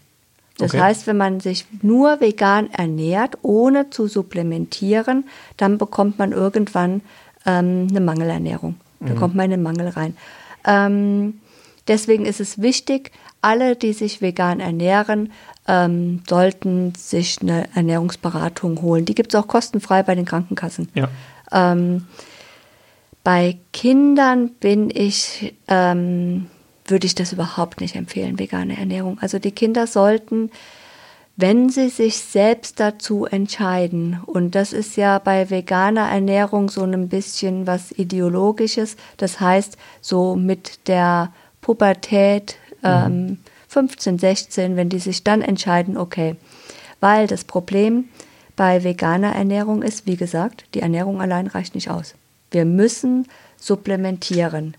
[0.58, 0.82] Das Okay.
[0.82, 5.26] heißt, wenn man sich nur vegan ernährt, ohne zu supplementieren,
[5.58, 7.02] dann bekommt man irgendwann
[7.46, 8.76] ähm, eine Mangelernährung.
[9.02, 10.16] Da kommt man in den Mangel rein.
[10.66, 11.40] Ähm,
[11.88, 15.32] deswegen ist es wichtig, alle, die sich vegan ernähren,
[15.68, 19.06] ähm, sollten sich eine Ernährungsberatung holen.
[19.06, 20.90] Die gibt es auch kostenfrei bei den Krankenkassen.
[20.96, 21.10] Ja.
[21.52, 22.08] Ähm,
[23.24, 26.48] bei Kindern bin ich, ähm,
[26.86, 29.18] würde ich das überhaupt nicht empfehlen, vegane Ernährung.
[29.20, 30.52] Also die Kinder sollten,
[31.38, 37.10] wenn sie sich selbst dazu entscheiden, und das ist ja bei veganer Ernährung so ein
[37.10, 45.24] bisschen was Ideologisches, das heißt so mit der Pubertät, ähm, 15, 16, wenn die sich
[45.24, 46.36] dann entscheiden, okay,
[47.02, 48.06] weil das Problem
[48.56, 52.16] bei veganer Ernährung ist, wie gesagt, die Ernährung allein reicht nicht aus.
[52.52, 54.78] Wir müssen supplementieren.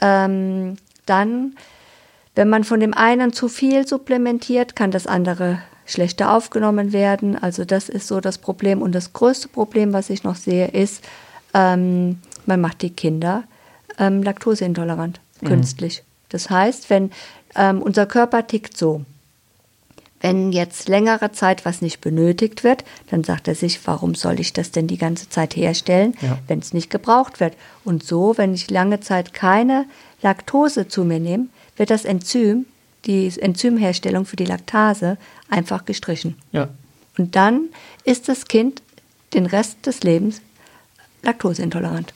[0.00, 1.56] Ähm, dann,
[2.34, 7.36] wenn man von dem einen zu viel supplementiert, kann das andere schlechter aufgenommen werden.
[7.40, 8.82] Also das ist so das Problem.
[8.82, 11.04] Und das größte Problem, was ich noch sehe, ist,
[11.54, 13.44] ähm, man macht die Kinder
[13.98, 16.02] ähm, laktoseintolerant, künstlich.
[16.28, 17.10] Das heißt, wenn
[17.54, 19.02] ähm, unser Körper tickt so,
[20.20, 24.52] wenn jetzt längere Zeit was nicht benötigt wird, dann sagt er sich, warum soll ich
[24.52, 26.38] das denn die ganze Zeit herstellen, Ja.
[26.48, 27.54] wenn es nicht gebraucht wird.
[27.84, 29.84] Und so, wenn ich lange Zeit keine
[30.22, 32.66] Laktose zu mir nehme, wird das Enzym,
[33.04, 36.36] die Enzymherstellung für die Laktase, einfach gestrichen.
[36.52, 36.68] Ja.
[37.18, 37.68] Und dann
[38.04, 38.82] ist das Kind
[39.34, 40.40] den Rest des Lebens
[41.22, 42.12] laktoseintolerant.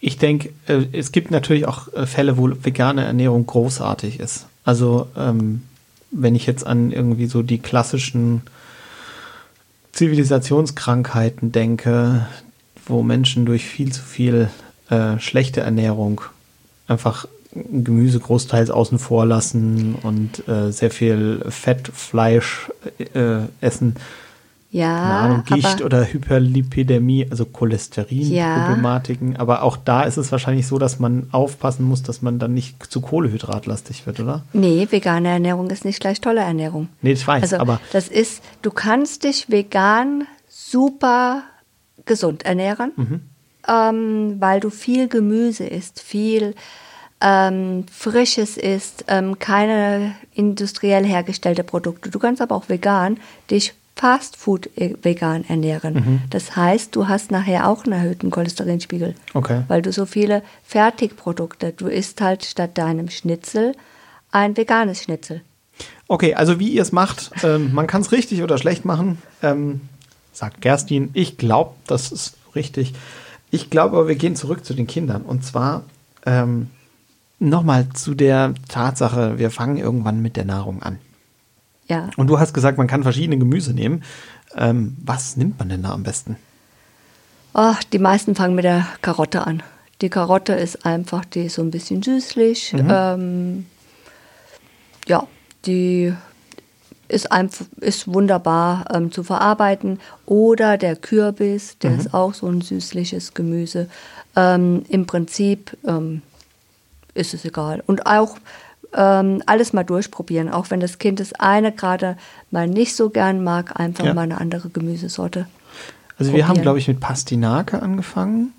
[0.00, 4.46] Ich denke, äh, es gibt natürlich auch äh, Fälle, wo vegane Ernährung großartig ist.
[4.64, 5.62] Also ähm,
[6.10, 8.42] wenn ich jetzt an irgendwie so die klassischen
[9.92, 12.26] Zivilisationskrankheiten denke,
[12.86, 14.50] wo Menschen durch viel zu viel
[14.90, 16.20] äh, schlechte Ernährung
[16.86, 22.68] einfach Gemüse großteils außen vor lassen und äh, sehr viel Fett, Fleisch
[23.14, 23.94] äh, essen,
[24.72, 27.50] Ja, Ahnung, Gicht oder Hyperlipidämie, also Ja.
[27.52, 29.36] Cholesterinproblematiken.
[29.36, 32.82] Aber auch da ist es wahrscheinlich so, dass man aufpassen muss, dass man dann nicht
[32.90, 34.42] zu Kohlehydratlastig wird, oder?
[34.52, 36.88] nee, vegane Ernährung ist nicht gleich tolle Ernährung.
[37.02, 41.42] Nee, ich weiß, Also aber das ist, du kannst dich vegan super
[42.04, 43.20] gesund ernähren, Mhm.
[43.68, 46.54] Ähm, weil du viel Gemüse isst, viel
[47.20, 52.10] ähm, Frisches isst, ähm, keine industriell hergestellte Produkte.
[52.10, 53.18] Du kannst aber auch vegan
[53.50, 55.94] dich Fast Food äh, vegan ernähren.
[55.94, 56.20] Mhm.
[56.28, 59.62] Das heißt, du hast nachher auch einen erhöhten Cholesterinspiegel, okay.
[59.68, 63.74] weil du so viele Fertigprodukte, du isst halt statt deinem Schnitzel
[64.32, 65.42] ein veganes Schnitzel.
[66.08, 69.80] Okay, also wie ihr es macht, ähm, man kann es richtig oder schlecht machen, ähm,
[70.32, 71.10] sagt Gerstin.
[71.14, 72.94] Ich glaube, das ist richtig.
[73.54, 75.22] Ich glaube aber, wir gehen zurück zu den Kindern.
[75.22, 75.84] Und zwar
[76.26, 76.70] ähm,
[77.38, 80.98] nochmal zu der Tatsache, wir fangen irgendwann mit der Nahrung an.
[81.86, 82.10] Ja.
[82.16, 84.02] Und du hast gesagt, man kann verschiedene Gemüse nehmen.
[84.56, 86.36] Ähm, was nimmt man denn da am besten?
[87.54, 89.62] Oh, die meisten fangen mit der Karotte an.
[90.00, 92.72] Die Karotte ist einfach, die ist so ein bisschen süßlich.
[92.72, 92.88] Mhm.
[92.90, 93.66] Ähm,
[95.06, 95.28] ja,
[95.64, 96.12] die
[97.14, 100.00] ist einfach ist wunderbar ähm, zu verarbeiten.
[100.26, 103.88] Oder der Kürbis, der ist auch so ein süßliches Gemüse.
[104.36, 106.22] Ähm, Im Prinzip ähm,
[107.14, 107.82] ist es egal.
[107.86, 108.36] Und auch
[108.94, 110.50] ähm, alles mal durchprobieren.
[110.50, 112.16] Auch wenn das Kind das eine gerade
[112.50, 114.14] mal nicht so gern mag, einfach Ja.
[114.14, 115.46] mal eine andere Gemüsesorte.
[116.18, 118.52] Also wir haben, glaube ich, mit Pastinake angefangen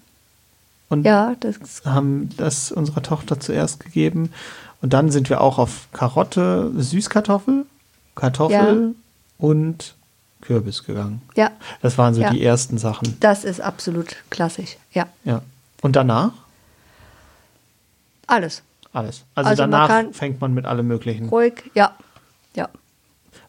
[0.89, 4.31] und Ja, das haben das unserer Tochter zuerst gegeben.
[4.81, 7.65] Und dann sind wir auch auf Karotte, Süßkartoffel,
[8.15, 8.95] Kartoffel
[9.37, 9.95] und
[10.41, 11.21] Kürbis gegangen.
[11.35, 11.51] Ja,
[11.81, 12.29] Das waren so Ja.
[12.31, 13.17] die ersten Sachen.
[13.19, 14.77] das ist absolut klassisch.
[14.91, 15.07] Ja.
[15.23, 15.41] Ja.
[15.81, 16.31] Und danach?
[18.27, 18.63] Alles.
[18.93, 19.23] Alles.
[19.35, 21.29] Also, Also man danach kann- fängt man mit allem möglichen.
[21.29, 21.93] Ruhig, ja.
[22.55, 22.69] Ja.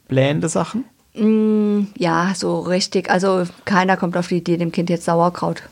[0.08, 0.84] Blähende Sachen?
[1.96, 3.10] Ja, so richtig.
[3.10, 5.62] Also keiner kommt auf die Idee, dem Kind jetzt Sauerkraut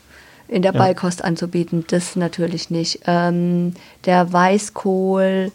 [0.47, 0.79] in der Ja.
[0.79, 1.85] Beikost anzubieten.
[1.87, 3.01] Das natürlich nicht.
[3.05, 5.51] Ähm, der Weißkohl,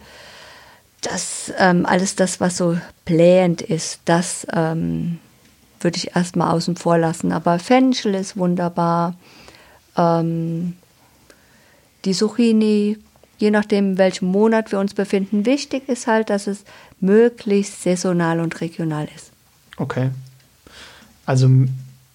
[1.01, 2.77] das ähm, alles das, was so
[3.11, 5.19] blähend ist, das ähm,
[5.81, 7.33] würde ich erstmal außen vor lassen.
[7.33, 9.15] Aber Fenchel ist wunderbar.
[9.97, 10.77] Ähm,
[12.05, 12.97] die Zucchini,
[13.37, 15.45] je nachdem, in welchem Monat wir uns befinden.
[15.45, 16.63] Wichtig ist halt, dass es
[17.01, 19.31] möglichst saisonal und regional ist.
[19.75, 20.09] Okay.
[21.25, 21.49] Also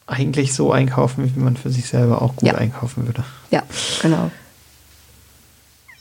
[0.07, 2.55] eigentlich so einkaufen, wie man für sich selber auch gut Ja.
[2.55, 3.23] einkaufen würde.
[3.51, 3.63] Ja,
[4.01, 4.31] genau.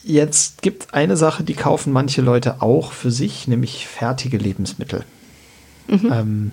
[0.07, 5.03] Jetzt gibt es eine Sache, die kaufen manche Leute auch für sich, nämlich fertige Lebensmittel.
[5.89, 6.51] Ähm,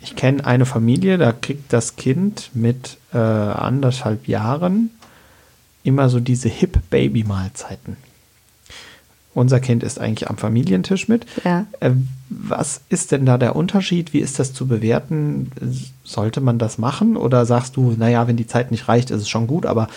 [0.00, 4.90] ich kenne eine Familie, da kriegt das Kind mit äh, anderthalb Jahren
[5.82, 7.98] immer so diese Hip-Baby-Mahlzeiten.
[9.34, 11.26] Unser Kind ist eigentlich am Familientisch mit.
[11.44, 11.66] Ja.
[11.80, 11.90] Äh,
[12.30, 14.14] was ist denn da der Unterschied?
[14.14, 15.50] Wie ist das zu bewerten?
[16.02, 17.16] Sollte man das machen?
[17.16, 19.88] Oder sagst du, naja, wenn die Zeit nicht reicht, ist es schon gut, aber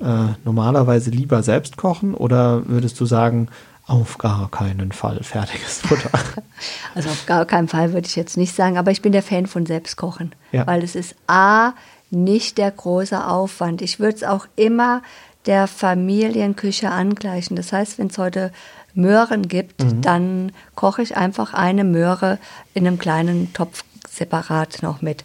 [0.00, 2.14] äh, normalerweise lieber selbst kochen?
[2.14, 3.48] Oder würdest du sagen,
[3.86, 6.10] auf gar keinen Fall fertiges Futter?
[6.94, 9.46] Also auf gar keinen Fall würde ich jetzt nicht sagen, aber ich bin der Fan
[9.46, 10.66] von Selbstkochen, Ja.
[10.66, 11.72] weil es ist A,
[12.10, 13.80] nicht der große Aufwand.
[13.82, 15.02] Ich würde es auch immer
[15.46, 17.54] der Familienküche angleichen.
[17.56, 18.50] Das heißt, wenn es heute
[18.94, 22.38] Möhren gibt, dann koche ich einfach eine Möhre
[22.74, 25.22] in einem kleinen Topf separat noch mit.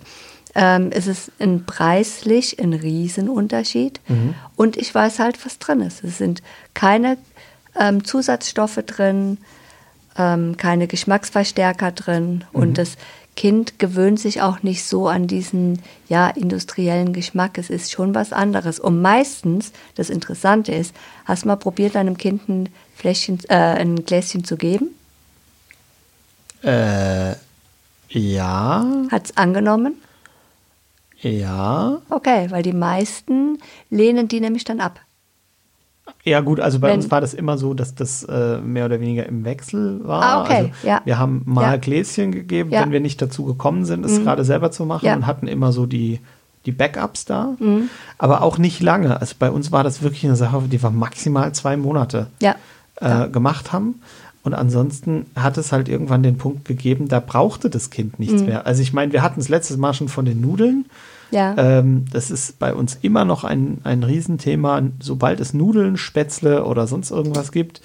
[0.56, 4.00] Ähm, es ist ein preislich ein Riesenunterschied
[4.56, 6.04] und ich weiß halt, was drin ist.
[6.04, 7.18] Es sind keine
[7.80, 9.40] ähm, Zusatzstoffe drin,
[10.18, 12.98] ähm, keine Geschmacksverstärker drin und das
[13.36, 17.58] Kind gewöhnt sich auch nicht so an diesen ja industriellen Geschmack.
[17.58, 18.80] Es ist schon was anderes.
[18.80, 20.94] Und meistens, das Interessante ist,
[21.26, 24.90] hast du mal probiert, deinem Kind ein Fläschchen, äh, ein Gläschen zu geben?
[26.64, 27.34] äh,
[28.10, 29.96] ja, Hat es angenommen?
[31.24, 31.98] Ja.
[32.10, 33.58] Okay, weil die meisten
[33.90, 35.00] lehnen die nämlich dann ab.
[36.26, 39.00] Ja, gut, also bei Wenn- uns war das immer so, dass das äh, mehr oder
[39.00, 40.22] weniger im Wechsel war.
[40.24, 41.02] Ah, okay, also ja.
[41.06, 41.76] Wir haben mal Ja.
[41.78, 42.80] Gläschen gegeben, Ja.
[42.82, 42.86] Mhm.
[42.86, 45.16] wenn wir nicht dazu gekommen sind, es gerade selber zu machen Ja.
[45.16, 46.20] und hatten immer so die,
[46.66, 47.56] die Backups da.
[47.60, 47.90] Mhm.
[48.18, 49.20] Aber auch nicht lange.
[49.20, 52.28] Also bei uns war das wirklich eine Sache, die wir maximal zwei Monate
[52.98, 54.02] äh, gemacht haben.
[54.44, 58.48] Und ansonsten hat es halt irgendwann den Punkt gegeben, da brauchte das Kind nichts Mhm.
[58.48, 58.66] mehr.
[58.68, 60.86] Also ich meine, wir hatten es letztes Mal schon von den Nudeln.
[61.32, 61.56] Ja.
[61.58, 64.82] Ähm, das ist bei uns immer noch ein, ein Riesenthema.
[65.00, 67.82] Sobald es Nudeln, Spätzle oder sonst irgendwas gibt,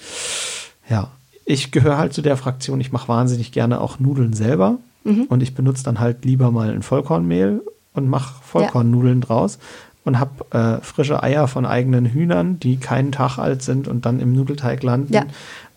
[0.89, 1.11] ja,
[1.45, 4.77] ich gehöre halt zu der Fraktion, ich mache wahnsinnig gerne auch Nudeln selber.
[5.05, 5.23] Mhm.
[5.29, 7.61] Und ich benutze dann halt lieber mal ein Vollkornmehl
[7.93, 9.57] und mache Vollkornnudeln draus
[10.03, 14.19] und habe äh, frische Eier von eigenen Hühnern, die keinen Tag alt sind und dann
[14.19, 15.13] im Nudelteig landen.
[15.13, 15.23] Ja.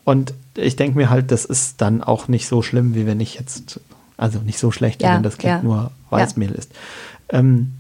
[0.05, 3.35] Und ich denke mir halt, das ist dann auch nicht so schlimm, wie wenn ich
[3.35, 3.81] jetzt,
[4.17, 5.63] also nicht so schlecht, Ja, wenn das Kind ja.
[5.63, 6.73] nur Weißmehl isst.
[7.29, 7.75] Ähm,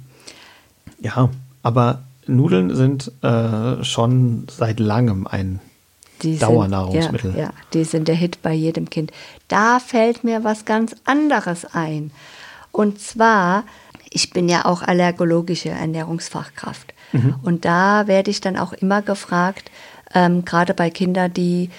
[1.00, 1.28] ja,
[1.62, 5.60] aber Nudeln sind äh, schon seit langem ein
[6.22, 7.32] Die Dauernahrungsmittel.
[7.32, 9.10] Sind, ja, ja, die sind der Hit bei jedem Kind.
[9.48, 12.12] Da fällt mir was ganz anderes ein.
[12.70, 13.64] Und zwar,
[14.10, 16.94] ich bin ja auch allergologische Ernährungsfachkraft.
[17.12, 17.34] Mhm.
[17.42, 19.70] Und da werde ich dann auch immer gefragt,
[20.14, 21.70] ähm, gerade bei Kindern, die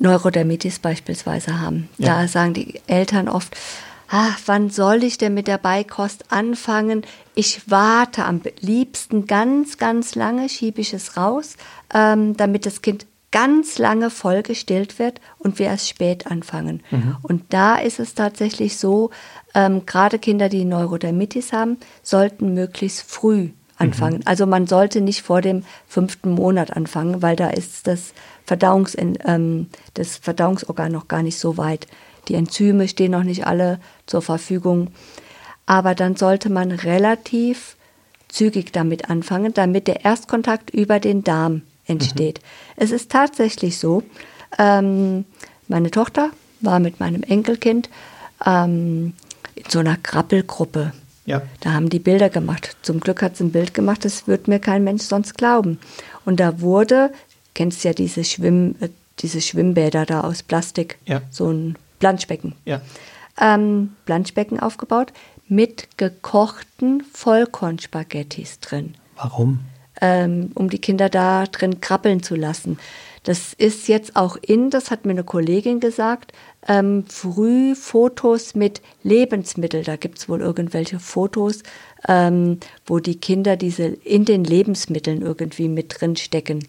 [0.00, 1.88] Neurodermitis beispielsweise haben.
[1.98, 2.20] Ja.
[2.22, 3.56] Da sagen die Eltern oft,
[4.08, 7.02] ah, wann soll ich denn mit der Beikost anfangen?
[7.34, 11.56] Ich warte am liebsten ganz, ganz lange, schiebe ich es raus,
[11.94, 16.82] ähm, damit das Kind ganz lange vollgestillt wird und wir erst spät anfangen.
[17.22, 19.10] Und da ist es tatsächlich so,
[19.54, 24.22] ähm, gerade Kinder, die Neurodermitis haben, sollten möglichst früh anfangen.
[24.26, 28.12] Also man sollte nicht vor dem fünften Monat anfangen, weil da ist das,
[28.50, 31.86] Verdauungs ähm, das Verdauungsorgan noch gar nicht so weit.
[32.26, 34.88] Die Enzyme stehen noch nicht alle zur Verfügung.
[35.66, 37.76] Aber dann sollte man relativ
[38.26, 42.40] zügig damit anfangen, damit der Erstkontakt über den Darm entsteht.
[42.74, 44.02] Es ist tatsächlich so,
[44.58, 45.26] ähm,
[45.68, 47.88] meine Tochter war mit meinem Enkelkind
[48.44, 49.12] ähm,
[49.54, 50.92] in so einer Krabbelgruppe.
[51.24, 51.42] Ja.
[51.60, 52.76] Da haben die Bilder gemacht.
[52.82, 55.78] Zum Glück hat sie ein Bild gemacht, das wird mir kein Mensch sonst glauben.
[56.24, 57.12] Und da wurde,
[57.60, 58.88] kennst ja diese, Schwimm, äh,
[59.18, 61.20] diese Schwimmbäder da aus Plastik, Ja.
[61.30, 62.54] so ein Planschbecken.
[62.64, 62.80] Ja.
[63.38, 65.12] Ähm, Planschbecken aufgebaut
[65.46, 69.58] mit gekochten Vollkornspaghettis drin Warum?
[70.00, 72.78] ähm, um die Kinder da drin krabbeln zu lassen.
[73.24, 76.32] Das ist jetzt auch in, das hat mir eine Kollegin gesagt,
[76.66, 79.84] ähm, früh Fotos mit Lebensmitteln.
[79.84, 81.62] Da gibt es wohl irgendwelche Fotos,
[82.08, 86.60] ähm, wo die Kinder diese in den Lebensmitteln irgendwie mit drin stecken.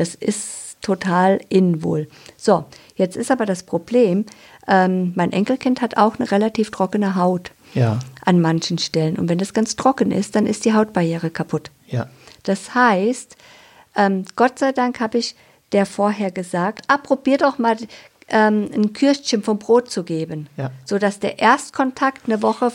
[0.00, 2.08] Das ist total in wohl.
[2.38, 2.64] So,
[2.96, 4.24] jetzt ist aber das Problem,
[4.66, 7.98] ähm, mein Enkelkind hat auch eine relativ trockene Haut Ja.
[8.24, 9.18] an manchen Stellen.
[9.18, 11.70] Und wenn das ganz trocken ist, dann ist die Hautbarriere kaputt.
[11.86, 12.08] Ja.
[12.44, 13.36] Das heißt,
[13.94, 15.36] ähm, Gott sei Dank habe ich
[15.72, 17.76] der vorher gesagt, ah, probier doch mal
[18.28, 20.70] ähm, ein Kürstchen vom Brot zu geben, Ja.
[20.86, 22.72] sodass der Erstkontakt eine Woche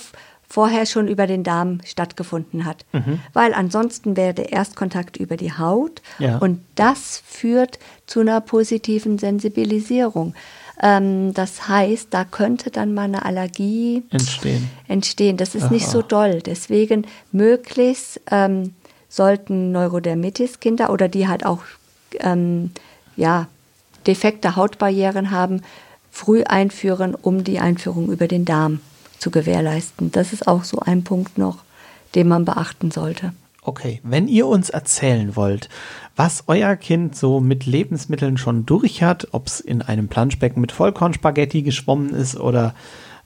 [0.48, 2.86] vorher schon über den Darm stattgefunden hat.
[2.94, 3.20] Mhm.
[3.34, 6.38] Weil ansonsten wäre der Erstkontakt über die Haut Ja.
[6.38, 10.34] und das führt zu einer positiven Sensibilisierung.
[10.82, 14.70] Ähm, das heißt, da könnte dann mal eine Allergie Entstehen.
[14.88, 15.38] entstehen.
[15.38, 16.42] Das ist nicht so doll.
[16.42, 18.74] Deswegen möglichst ähm,
[19.10, 21.62] sollten Neurodermitis-Kinder oder die halt auch
[22.20, 22.72] ähm,
[23.16, 23.48] ja,
[24.06, 25.62] defekte Hautbarrieren haben,
[26.12, 28.80] früh einführen, um die Einführung über den Darm
[29.26, 30.12] zu gewährleisten.
[30.12, 31.64] Das ist auch so ein Punkt noch,
[32.14, 33.34] den man beachten sollte.
[33.64, 35.68] Okay, wenn ihr uns erzählen wollt,
[36.16, 40.72] was euer Kind so mit Lebensmitteln schon durch hat, ob es in einem Planschbecken mit
[40.72, 42.76] Vollkornspaghetti geschwommen ist oder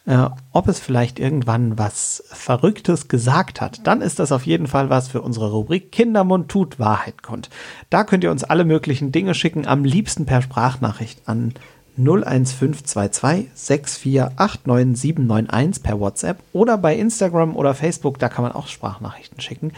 [0.06, 4.89] äh, ob es vielleicht irgendwann was Verrücktes gesagt hat, dann ist das auf jeden Fall
[4.89, 7.50] was für unsere Rubrik Kindermund tut Wahrheit kund.
[7.89, 11.54] Da könnt ihr uns alle möglichen Dinge schicken, am liebsten per Sprachnachricht an
[12.00, 19.74] 01522 6489791 per WhatsApp oder bei Instagram oder Facebook, da kann man auch Sprachnachrichten schicken.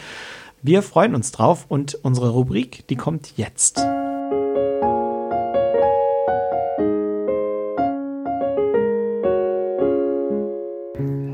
[0.62, 3.84] Wir freuen uns drauf und unsere Rubrik, die kommt jetzt.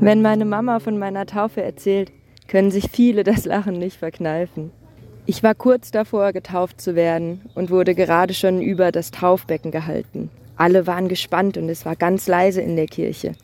[0.00, 2.10] Wenn meine Mama von meiner Taufe erzählt,
[2.46, 4.70] können sich viele das Lachen nicht verkneifen.
[5.26, 10.30] Ich war kurz davor, getauft zu werden und wurde gerade schon über das Taufbecken gehalten.
[10.58, 13.34] Alle waren gespannt und es war ganz leise in der Kirche.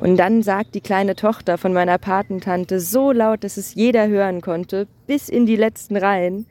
[0.00, 4.40] Und dann sagt die kleine Tochter von meiner Patentante so laut, dass es jeder hören
[4.40, 6.46] konnte, bis in die letzten Reihen.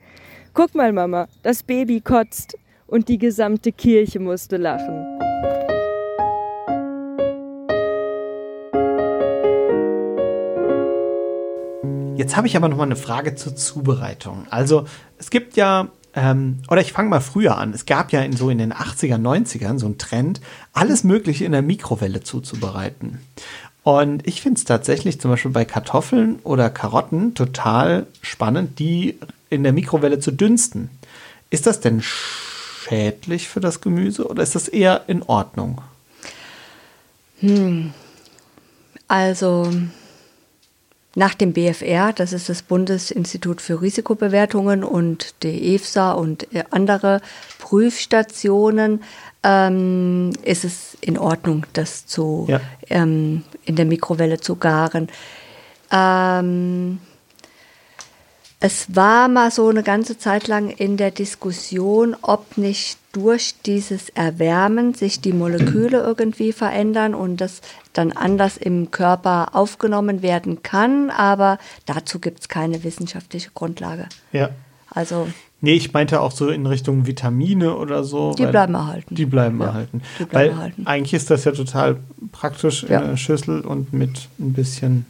[0.54, 2.56] Guck mal, Mama, das Baby kotzt.
[2.86, 5.18] Und die gesamte Kirche musste lachen.
[12.16, 14.46] Jetzt habe ich aber noch mal eine Frage zur Zubereitung.
[14.48, 14.86] Also
[15.18, 17.72] es gibt ja, ähm, oder ich fange mal früher an.
[17.72, 20.40] Es gab ja in so in den 80er, 90ern so einen Trend,
[20.72, 23.20] alles Mögliche in der Mikrowelle zuzubereiten.
[23.82, 29.18] Und ich finde es tatsächlich zum Beispiel bei Kartoffeln oder Karotten total spannend, die
[29.50, 30.90] in der Mikrowelle zu dünsten.
[31.50, 35.80] Ist das denn schädlich für das Gemüse oder ist das eher in Ordnung?
[39.06, 39.72] Also
[41.18, 47.20] nach dem BFR, das ist das Bundesinstitut für Risikobewertungen und die EFSA und äh, andere
[47.58, 49.02] Prüfstationen,
[49.42, 52.60] ähm, ist es in Ordnung, das zu, Ja.
[52.88, 55.08] ähm, in der Mikrowelle zu garen.
[55.90, 56.98] Ähm,
[58.60, 64.08] es war mal so eine ganze Zeit lang in der Diskussion, ob nicht durch dieses
[64.10, 67.60] Erwärmen sich die Moleküle irgendwie verändern und das
[67.92, 71.10] dann anders im Körper aufgenommen werden kann.
[71.10, 74.06] Aber dazu gibt es keine wissenschaftliche Grundlage.
[74.32, 74.50] Ja.
[74.90, 75.28] Also
[75.60, 78.32] Nee, ich meinte auch so in Richtung Vitamine oder so.
[78.34, 79.16] Die bleiben erhalten.
[79.16, 80.02] Die bleiben Ja, erhalten.
[80.20, 80.86] die bleiben weil erhalten.
[80.86, 81.96] eigentlich ist das ja total
[82.30, 83.00] praktisch Ja.
[83.00, 85.04] in der Schüssel und mit ein bisschen,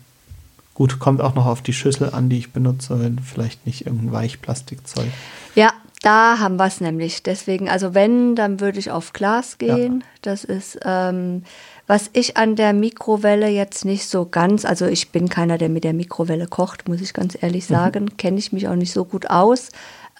[0.79, 4.13] gut, kommt auch noch auf die Schüssel an, die ich benutze, wenn vielleicht nicht irgendein
[4.13, 5.09] Weichplastikzeug.
[5.57, 5.71] ja,
[6.03, 7.25] da haben wir es nämlich.
[7.25, 10.05] Deswegen, also wenn, dann würde ich auf Glas gehen.
[10.23, 11.43] Das ist, ähm,
[11.89, 15.83] was ich an der Mikrowelle jetzt nicht so ganz, also ich bin keiner, der mit
[15.83, 17.75] der Mikrowelle kocht, muss ich ganz ehrlich Mhm.
[17.75, 18.17] sagen.
[18.17, 19.71] Kenne ich mich auch nicht so gut aus.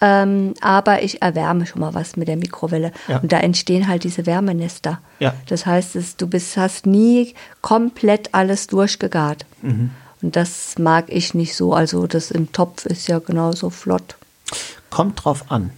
[0.01, 2.91] Ähm, aber ich erwärme schon mal was mit der Mikrowelle.
[3.07, 3.19] Ja.
[3.19, 4.99] Und da entstehen halt diese Wärmenester.
[5.19, 5.33] Ja.
[5.47, 9.45] Das heißt, es, du bist, hast nie komplett alles durchgegart.
[9.61, 9.91] Mhm.
[10.21, 11.73] Und das mag ich nicht so.
[11.73, 14.15] Also das im Topf ist ja genauso flott.
[14.89, 15.71] Kommt drauf an.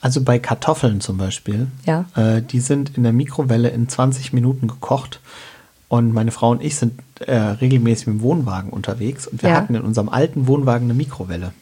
[0.00, 2.06] Also bei Kartoffeln zum Beispiel, Ja.
[2.16, 5.20] äh, die sind in der Mikrowelle in 20 Minuten gekocht.
[5.88, 9.56] Und meine Frau und ich sind äh, regelmäßig mit dem Wohnwagen unterwegs und wir Ja.
[9.56, 11.52] hatten in unserem alten Wohnwagen eine Mikrowelle.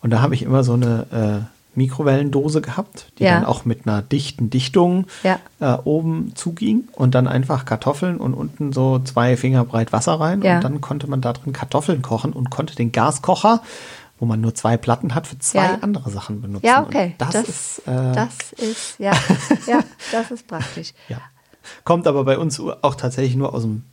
[0.00, 1.06] Und da habe ich immer so eine
[1.44, 3.36] äh, Mikrowellendose gehabt, die Ja.
[3.36, 5.38] dann auch mit einer dichten Dichtung Ja.
[5.60, 10.42] äh, oben zuging und dann einfach Kartoffeln und unten so zwei Finger breit Wasser rein
[10.42, 10.56] Ja.
[10.56, 13.62] und dann konnte man da drin Kartoffeln kochen und konnte den Gaskocher,
[14.20, 16.66] wo man nur zwei Platten hat, für zwei andere Sachen benutzen.
[16.66, 17.14] Ja, okay.
[17.18, 19.12] Das, ist, äh, das ist, ja,
[19.66, 19.80] ja,
[20.12, 20.92] das ist praktisch.
[21.84, 23.84] kommt aber bei uns auch tatsächlich nur aus dem,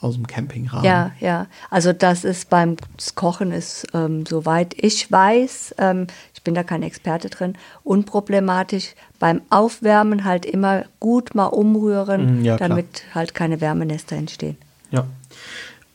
[0.00, 0.84] aus dem Campingrahmen.
[0.84, 1.46] Ja, ja.
[1.70, 6.06] Also das ist beim das Kochen ist, ähm, soweit ich weiß, ähm,
[6.44, 8.94] bin da kein Experte drin, unproblematisch.
[9.18, 14.56] Beim Aufwärmen halt immer gut mal umrühren, Mhm, ja, damit halt keine Wärmenester entstehen.
[14.90, 15.06] Ja.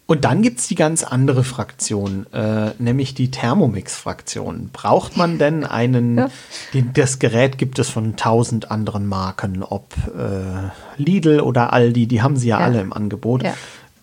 [0.10, 4.72] Und dann gibt es die ganz andere Fraktion, äh, nämlich die Thermomix-Fraktion.
[4.74, 6.30] Braucht man denn einen, ja.
[6.74, 12.24] den, das Gerät gibt es von tausend anderen Marken, ob äh, Lidl oder Aldi, die
[12.24, 12.66] haben sie ja, ja.
[12.66, 13.43] alle im Angebot.
[13.43, 13.54] Ja.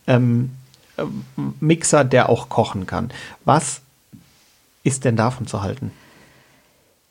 [0.06, 0.52] Ähm,
[0.96, 1.02] äh,
[1.58, 3.10] Mixer, der auch kochen kann.
[3.44, 3.80] Was
[4.84, 5.90] ist denn davon zu halten?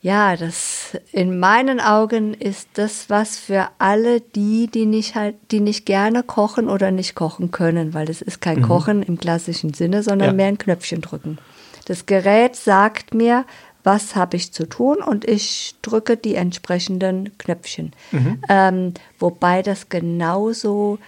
[0.06, 5.58] Ja, das in meinen Augen ist das was für alle die, die nicht halt, die
[5.58, 8.68] nicht gerne kochen oder nicht kochen können, weil es ist kein mhm.
[8.68, 10.34] Kochen im klassischen Sinne, sondern ja.
[10.34, 11.38] mehr ein Knöpfchen drücken.
[11.86, 13.46] Das Gerät sagt mir,
[13.82, 17.90] was habe ich zu tun und ich drücke die entsprechenden Knöpfchen.
[18.12, 18.40] Mhm.
[18.48, 21.00] Ähm, wobei das genauso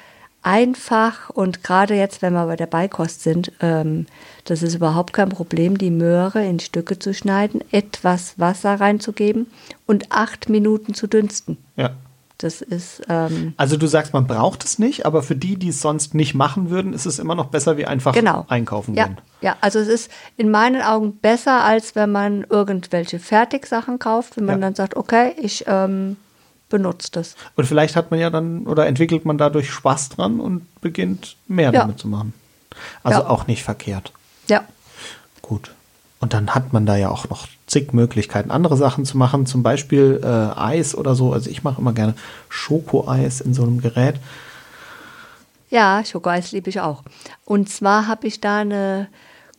[0.42, 4.06] einfach und gerade jetzt, wenn wir bei der Beikost sind, ähm,
[4.48, 9.46] das ist überhaupt kein Problem, die Möhre in Stücke zu schneiden, etwas Wasser reinzugeben
[9.86, 11.58] und acht Minuten zu dünsten.
[11.76, 11.90] Ja.
[12.38, 13.02] Das ist.
[13.10, 16.34] Ähm, also du sagst, man braucht es nicht, aber für die, die es sonst nicht
[16.34, 18.46] machen würden, ist es immer noch besser, wie einfach genau.
[18.48, 19.18] einkaufen ja, gehen.
[19.42, 24.46] Ja, also es ist in meinen Augen besser, als wenn man irgendwelche Fertigsachen kauft, wenn
[24.46, 24.68] man ja.
[24.68, 26.16] dann sagt, okay, ich ähm,
[26.70, 27.36] benutze das.
[27.56, 31.72] Und vielleicht hat man ja dann oder entwickelt man dadurch Spaß dran und beginnt mehr
[31.72, 31.80] ja.
[31.80, 32.32] damit zu machen.
[33.02, 33.26] Also ja.
[33.28, 34.12] auch nicht verkehrt.
[34.48, 34.64] Ja.
[35.42, 35.72] Gut.
[36.20, 39.62] Und dann hat man da ja auch noch zig Möglichkeiten, andere Sachen zu machen, zum
[39.62, 41.32] Beispiel äh, Eis oder so.
[41.32, 42.14] Also ich mache immer gerne
[42.48, 44.16] Schokoeis in so einem Gerät.
[45.70, 47.04] Ja, Schokoeis liebe ich auch.
[47.44, 49.08] Und zwar habe ich da eine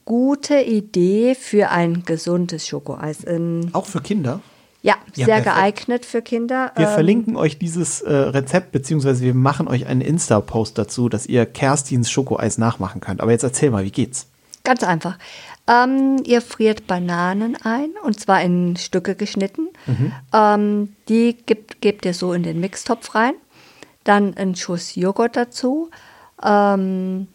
[0.05, 3.19] gute Idee für ein gesundes Schokoeis.
[3.27, 4.41] Ähm, auch für Kinder?
[4.81, 5.55] Ja, ja sehr perfekt.
[5.55, 6.71] geeignet für Kinder.
[6.75, 11.25] Wir ähm, verlinken euch dieses äh, Rezept, beziehungsweise wir machen euch einen Insta-Post dazu, dass
[11.25, 13.21] ihr Kerstins Schokoeis nachmachen könnt.
[13.21, 14.27] Aber jetzt erzähl mal, wie geht's?
[14.63, 15.17] Ganz einfach.
[15.67, 19.69] Ähm, ihr friert Bananen ein und zwar in Stücke geschnitten.
[19.85, 20.11] Mhm.
[20.33, 23.33] Ähm, die gebt, gebt ihr so in den Mixtopf rein.
[24.03, 25.89] Dann einen Schuss Joghurt dazu.
[26.43, 27.27] Ähm,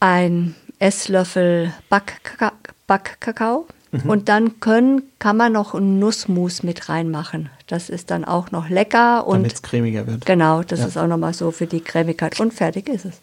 [0.00, 2.52] ein Esslöffel Backkakao.
[2.86, 4.10] Backkakao Mhm.
[4.10, 7.50] Und dann können, kann man noch einen Nussmus mit reinmachen.
[7.66, 9.24] Das ist dann auch noch lecker.
[9.28, 10.26] Damit es cremiger wird.
[10.26, 10.86] Genau, das ja.
[10.86, 12.38] ist auch nochmal so für die Cremigkeit.
[12.38, 13.20] Und fertig ist es.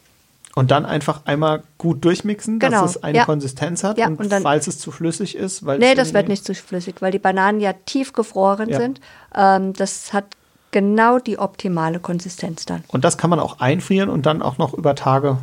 [0.58, 2.82] Und dann einfach einmal gut durchmixen, genau.
[2.82, 3.26] dass es eine ja.
[3.26, 3.98] Konsistenz hat.
[3.98, 5.80] Ja, und, und dann, falls es zu flüssig ist, weil.
[5.80, 8.80] Nee, das wird nicht zu flüssig, weil die Bananen ja tief gefroren ja.
[8.80, 9.00] sind.
[9.36, 10.26] Ähm, das hat
[10.72, 12.84] genau die optimale Konsistenz dann.
[12.88, 15.38] Und das kann man auch einfrieren und dann auch noch über Tage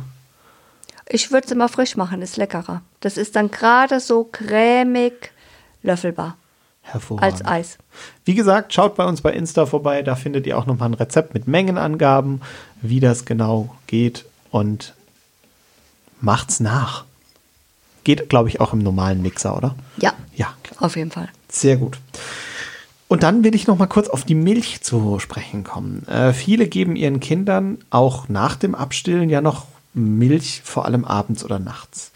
[1.07, 2.81] ich würde es immer frisch machen, ist leckerer.
[2.99, 5.31] Das ist dann gerade so cremig
[5.83, 6.37] löffelbar.
[6.81, 7.33] Hervorragend.
[7.33, 7.77] Als Eis.
[8.25, 11.33] Wie gesagt, schaut bei uns bei Insta vorbei, da findet ihr auch nochmal ein Rezept
[11.33, 12.41] mit Mengenangaben,
[12.81, 14.93] wie das genau geht und
[16.21, 17.05] macht's nach.
[18.03, 19.75] Geht, glaube ich, auch im normalen Mixer, oder?
[19.97, 20.13] Ja.
[20.35, 20.53] Ja.
[20.79, 21.29] Auf jeden Fall.
[21.49, 21.97] Sehr gut.
[23.07, 26.07] Und dann will ich noch mal kurz auf die Milch zu sprechen kommen.
[26.07, 31.43] Äh, viele geben ihren Kindern auch nach dem Abstillen ja noch Milch, vor allem abends
[31.45, 32.11] oder nachts.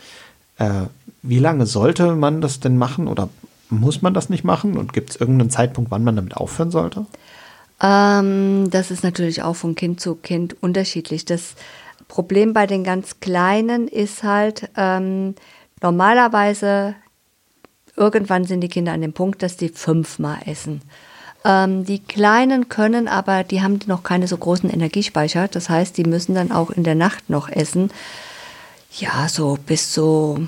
[0.58, 0.88] Äh,
[1.22, 3.30] wie lange sollte man das denn machen oder
[3.70, 4.78] muss man das nicht machen?
[4.78, 7.06] Und gibt es irgendeinen Zeitpunkt, wann man damit aufhören sollte?
[7.82, 11.24] Ähm, das ist natürlich auch von Kind zu Kind unterschiedlich.
[11.24, 11.54] Das
[12.10, 15.36] Problem bei den ganz Kleinen ist halt, ähm,
[15.82, 16.96] normalerweise,
[17.96, 20.82] irgendwann sind die Kinder an dem Punkt, dass die fünfmal essen.
[21.46, 25.48] Ähm, die Kleinen können aber, die haben noch keine so großen Energiespeicher.
[25.48, 27.92] Das heißt, die müssen dann auch in der Nacht noch essen.
[28.98, 30.40] Ja, so bis so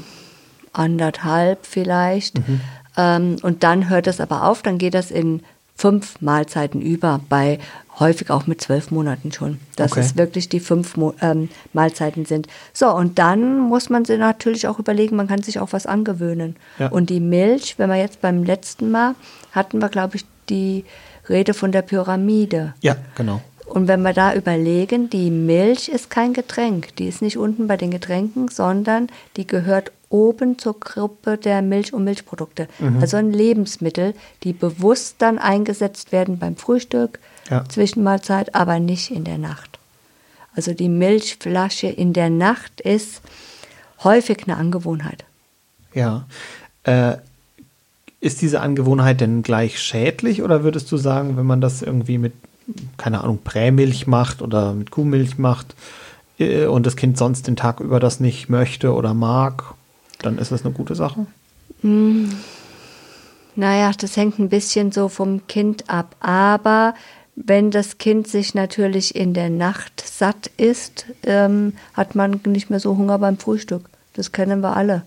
[0.73, 2.39] anderthalb vielleicht.
[2.39, 2.61] Mhm.
[2.97, 5.43] Ähm, und dann hört es aber auf, dann geht das in
[5.75, 7.59] fünf Mahlzeiten über, bei
[7.99, 10.01] häufig auch mit zwölf Monaten schon, dass okay.
[10.01, 12.47] es wirklich die fünf Mo ähm, Mahlzeiten sind.
[12.73, 16.55] So, und dann muss man sich natürlich auch überlegen, man kann sich auch was angewöhnen.
[16.79, 16.87] Ja.
[16.87, 19.15] Und die Milch, wenn wir jetzt beim letzten Mal
[19.51, 20.85] hatten wir, glaube ich, die
[21.29, 22.73] Rede von der Pyramide.
[22.81, 23.41] Ja, genau.
[23.65, 27.77] Und wenn wir da überlegen, die Milch ist kein Getränk, die ist nicht unten bei
[27.77, 32.67] den Getränken, sondern die gehört oben zur Gruppe der Milch- und Milchprodukte.
[32.79, 32.99] Mhm.
[32.99, 37.63] Also ein Lebensmittel, die bewusst dann eingesetzt werden beim Frühstück, ja.
[37.67, 39.79] Zwischenmahlzeit, aber nicht in der Nacht.
[40.55, 43.21] Also die Milchflasche in der Nacht ist
[44.03, 45.25] häufig eine Angewohnheit.
[45.93, 46.25] Ja.
[46.83, 47.17] Äh,
[48.19, 52.33] ist diese Angewohnheit denn gleich schädlich oder würdest du sagen, wenn man das irgendwie mit,
[52.97, 55.75] keine Ahnung, Prämilch macht oder mit Kuhmilch macht
[56.37, 59.73] äh, und das Kind sonst den Tag über das nicht möchte oder mag,
[60.21, 61.25] dann ist das eine gute Sache?
[61.81, 62.29] Mm.
[63.55, 66.15] Naja, das hängt ein bisschen so vom Kind ab.
[66.19, 66.93] Aber
[67.35, 72.79] wenn das Kind sich natürlich in der Nacht satt isst, ähm, hat man nicht mehr
[72.79, 73.89] so Hunger beim Frühstück.
[74.13, 75.03] Das kennen wir alle.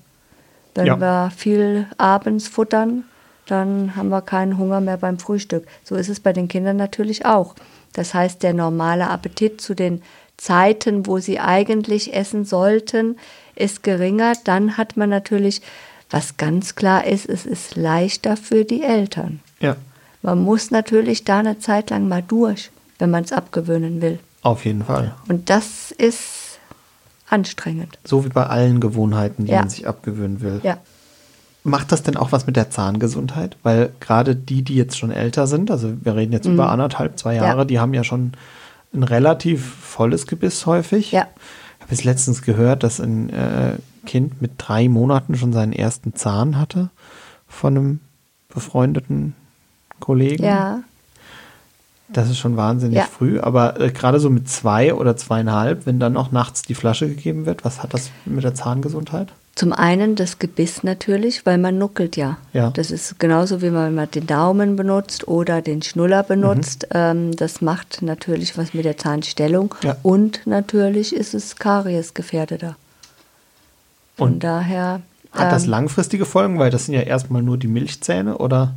[0.75, 1.01] Wenn ja.
[1.01, 3.05] wir viel abends futtern,
[3.47, 5.67] dann haben wir keinen Hunger mehr beim Frühstück.
[5.85, 7.55] So ist es bei den Kindern natürlich auch.
[7.93, 10.03] Das heißt, der normale Appetit zu den
[10.37, 13.17] Zeiten, wo sie eigentlich essen sollten,
[13.57, 14.35] ist geringer.
[14.45, 15.63] Dann hat man natürlich,
[16.11, 19.41] was ganz klar ist, es ist leichter für die Eltern.
[19.61, 19.77] Ja,
[20.23, 24.19] Man muss natürlich da eine Zeit lang mal durch, wenn man es abgewöhnen will.
[24.43, 25.15] auf jeden Fall.
[25.29, 26.59] Und das ist
[27.29, 27.99] anstrengend.
[28.05, 29.61] So wie bei allen Gewohnheiten, die Ja.
[29.61, 30.61] man sich abgewöhnen will.
[30.63, 30.79] Ja.
[31.67, 33.57] Macht das denn auch was mit der Zahngesundheit?
[33.63, 37.33] Weil gerade die, die jetzt schon älter sind, also wir reden jetzt über anderthalb, zwei
[37.35, 37.41] Mhm.
[37.41, 37.45] Ja.
[37.47, 38.33] Jahre, die haben ja schon
[38.93, 41.11] ein relativ volles Gebiss häufig.
[41.13, 41.27] Ja.
[41.85, 43.77] Ich habe jetzt letztens gehört, dass ein äh,
[44.07, 46.89] Kind mit drei Monaten schon seinen ersten Zahn hatte
[47.47, 48.01] von einem
[48.49, 49.35] befreundeten
[50.01, 50.45] Kollegen.
[50.45, 50.81] Ja.
[52.09, 53.05] Das ist schon wahnsinnig Ja.
[53.05, 57.07] früh, aber äh, gerade so mit zwei oder zweieinhalb, wenn dann auch nachts die Flasche
[57.07, 59.33] gegeben wird, was hat das mit der Zahngesundheit?
[59.55, 62.39] Zum einen das Gebiss natürlich, weil man nuckelt ja.
[62.53, 62.71] Ja.
[62.71, 66.89] Das ist genauso wie man mal den Daumen benutzt oder den Schnuller benutzt.
[66.93, 69.75] Ähm, das macht natürlich was mit der Zahnstellung.
[69.85, 69.97] Ja.
[70.03, 72.77] Und natürlich ist es kariesgefährdeter.
[74.17, 75.03] Von Und daher.
[75.31, 78.75] Hat das ähm, langfristige Folgen, weil das sind ja erstmal nur die Milchzähne oder?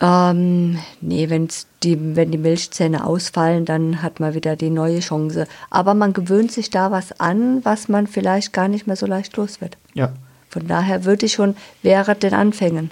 [0.00, 5.46] Ähm, nee, wenn's die, wenn die Milchzähne ausfallen, dann hat man wieder die neue Chance.
[5.70, 9.36] Aber man gewöhnt sich da was an, was man vielleicht gar nicht mehr so leicht
[9.36, 9.76] los wird.
[9.94, 10.12] Ja,
[10.50, 12.90] Von daher würde ich schon während den Anfängen.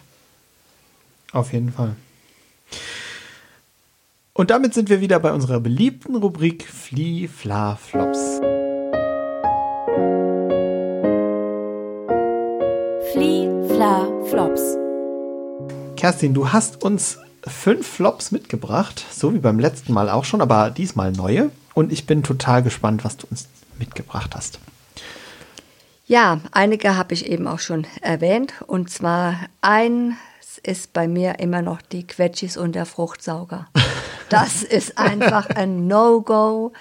[1.32, 1.94] auf jeden Fall.
[4.32, 8.40] Und damit sind wir wieder bei unserer beliebten Rubrik Flie, Fla, Flops.
[13.12, 14.76] Flie, Fla, Flops.
[15.96, 17.18] Kerstin, du hast uns
[17.48, 21.50] fünf Flops mitgebracht, so wie beim letzten Mal auch schon, aber diesmal neue.
[21.74, 24.58] Und ich bin total gespannt, was du uns mitgebracht hast.
[26.06, 28.54] Ja, einige habe ich eben auch schon erwähnt.
[28.66, 30.14] Und zwar eins
[30.62, 33.66] ist bei mir immer noch die Quetschis und der Fruchtsauger.
[34.30, 36.72] Das ist einfach ein No-Go.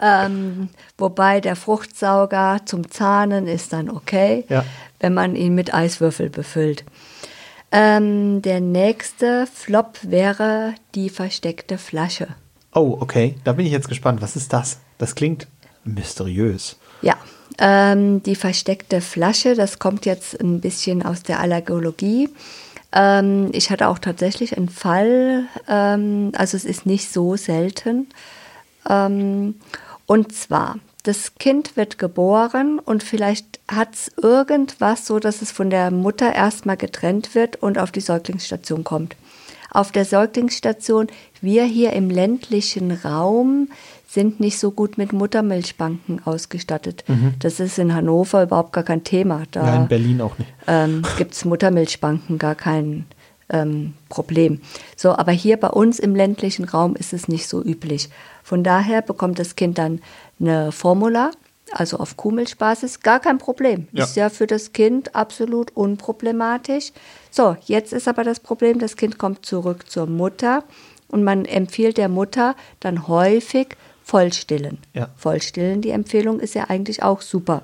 [0.00, 4.64] Ähm, wobei der Fruchtsauger zum Zahnen ist dann okay, Ja.
[4.98, 6.84] wenn man ihn mit Eiswürfel befüllt.
[7.78, 12.28] Ähm, der nächste Flop wäre die versteckte Flasche.
[12.74, 14.22] Oh, okay, da bin ich jetzt gespannt.
[14.22, 14.78] Was ist das?
[14.96, 15.46] Das klingt
[15.84, 16.78] mysteriös.
[17.02, 17.16] Ja,
[17.58, 22.30] ähm, die versteckte Flasche, das kommt jetzt ein bisschen aus der Allergologie.
[22.92, 28.08] Ähm, ich hatte auch tatsächlich einen Fall, ähm, also es ist nicht so selten.
[28.88, 29.56] Ähm,
[30.06, 30.76] und zwar,
[31.06, 36.34] das Kind wird geboren und vielleicht hat es irgendwas so, dass es von der Mutter
[36.34, 39.14] erstmal getrennt wird und auf die Säuglingsstation kommt.
[39.70, 41.06] Auf der Säuglingsstation,
[41.40, 43.68] wir hier im ländlichen Raum
[44.08, 47.04] sind nicht so gut mit Muttermilchbanken ausgestattet.
[47.38, 49.42] Das ist in Hannover überhaupt gar kein Thema.
[49.50, 50.50] Da Ja, in Berlin auch nicht.
[50.66, 53.04] ähm, gibt es Muttermilchbanken gar kein
[53.48, 54.60] ähm, Problem.
[54.96, 58.08] So, aber hier bei uns im ländlichen Raum ist es nicht so üblich.
[58.42, 60.00] Von daher bekommt das Kind dann
[60.38, 61.30] eine Formula,
[61.72, 63.88] also auf Kuhmilchbasis, gar kein Problem.
[63.92, 64.04] Ja.
[64.04, 66.92] Ist ja für das Kind absolut unproblematisch.
[67.30, 70.64] So, jetzt ist aber das Problem, das Kind kommt zurück zur Mutter
[71.08, 74.78] und man empfiehlt der Mutter dann häufig Vollstillen.
[74.94, 75.08] Ja.
[75.16, 77.62] Vollstillen, die Empfehlung ist ja eigentlich auch super.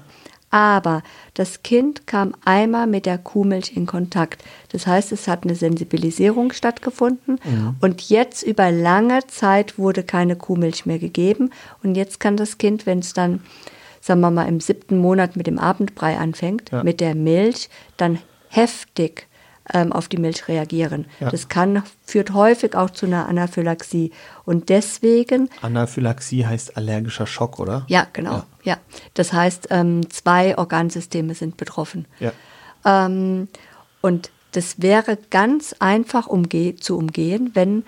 [0.52, 4.44] Aber das Kind kam einmal mit der Kuhmilch in Kontakt.
[4.70, 7.40] Das heißt, es hat eine Sensibilisierung stattgefunden
[7.80, 11.50] und jetzt über lange Zeit wurde keine Kuhmilch mehr gegeben.
[11.82, 13.40] Und jetzt kann das Kind, wenn es dann,
[14.02, 16.84] sagen wir mal, im siebten Monat mit dem Abendbrei anfängt, Ja.
[16.84, 19.26] mit der Milch, dann heftig
[19.72, 21.06] ähm, auf die Milch reagieren.
[21.20, 21.30] Ja.
[21.30, 24.12] Das kann, führt häufig auch zu einer Anaphylaxie.
[24.44, 27.84] Und deswegen Anaphylaxie heißt allergischer Schock, oder?
[27.88, 28.34] ja, genau.
[28.34, 28.46] Ja.
[28.64, 28.76] Ja.
[29.14, 32.06] Das heißt, ähm, zwei Organsysteme sind betroffen.
[32.20, 32.32] Ja.
[32.84, 33.48] Ähm,
[34.00, 37.84] und das wäre ganz einfach umge zu umgehen, wenn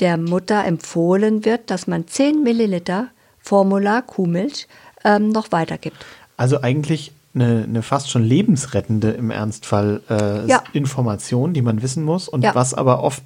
[0.00, 3.08] der Mutter empfohlen wird, dass man 10 Milliliter
[3.40, 4.68] Formula Kuhmilch
[5.04, 6.04] ähm, noch weitergibt.
[6.36, 10.62] Also eigentlich eine, eine fast schon lebensrettende im Ernstfall äh, Ja.
[10.72, 12.54] Information, die man wissen muss und Ja.
[12.54, 13.22] was aber oft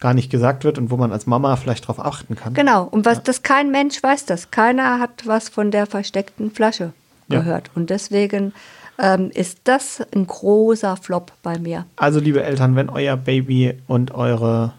[0.00, 2.52] gar nicht gesagt wird und wo man als Mama vielleicht darauf achten kann.
[2.54, 2.84] Genau.
[2.84, 4.50] Und was das kein Mensch weiß das.
[4.50, 6.92] Keiner hat was von der versteckten Flasche
[7.28, 7.38] Ja.
[7.40, 7.70] gehört.
[7.74, 8.52] Und deswegen
[8.98, 11.86] ähm, ist das ein großer Flop bei mir.
[11.96, 14.72] Also liebe Eltern, wenn euer Baby und eure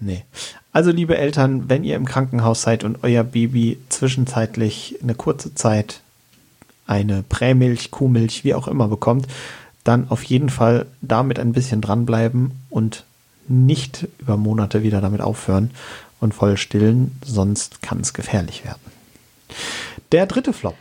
[0.00, 0.24] nee.
[0.72, 6.00] Also liebe Eltern, wenn ihr im Krankenhaus seid und euer Baby zwischenzeitlich eine kurze Zeit
[6.92, 9.26] eine Prämilch, Kuhmilch, wie auch immer bekommt,
[9.82, 13.04] dann auf jeden Fall damit ein bisschen dranbleiben und
[13.48, 15.70] nicht über Monate wieder damit aufhören
[16.20, 18.80] und voll stillen, sonst kann es gefährlich werden.
[20.12, 20.74] Der dritte Flop.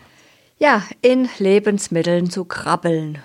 [0.59, 3.17] Ja, in Lebensmitteln zu krabbeln.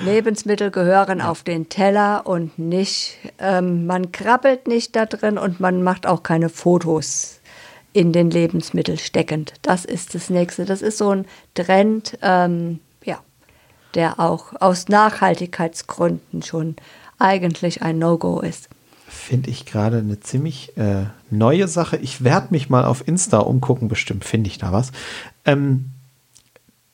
[0.00, 5.82] Lebensmittel gehören auf den Teller und nicht, ähm, man krabbelt nicht da drin und man
[5.82, 7.41] macht auch keine Fotos
[7.92, 9.54] in den Lebensmitteln steckend.
[9.62, 10.64] Das ist das nächste.
[10.64, 13.18] Das ist so ein Trend, ähm, ja,
[13.94, 16.76] der auch aus Nachhaltigkeitsgründen schon
[17.18, 18.68] eigentlich ein No-Go ist.
[19.06, 21.98] Finde ich gerade eine ziemlich äh, neue Sache.
[21.98, 24.90] Ich werde mich mal auf Insta umgucken, bestimmt finde ich da was.
[25.44, 25.90] Ähm,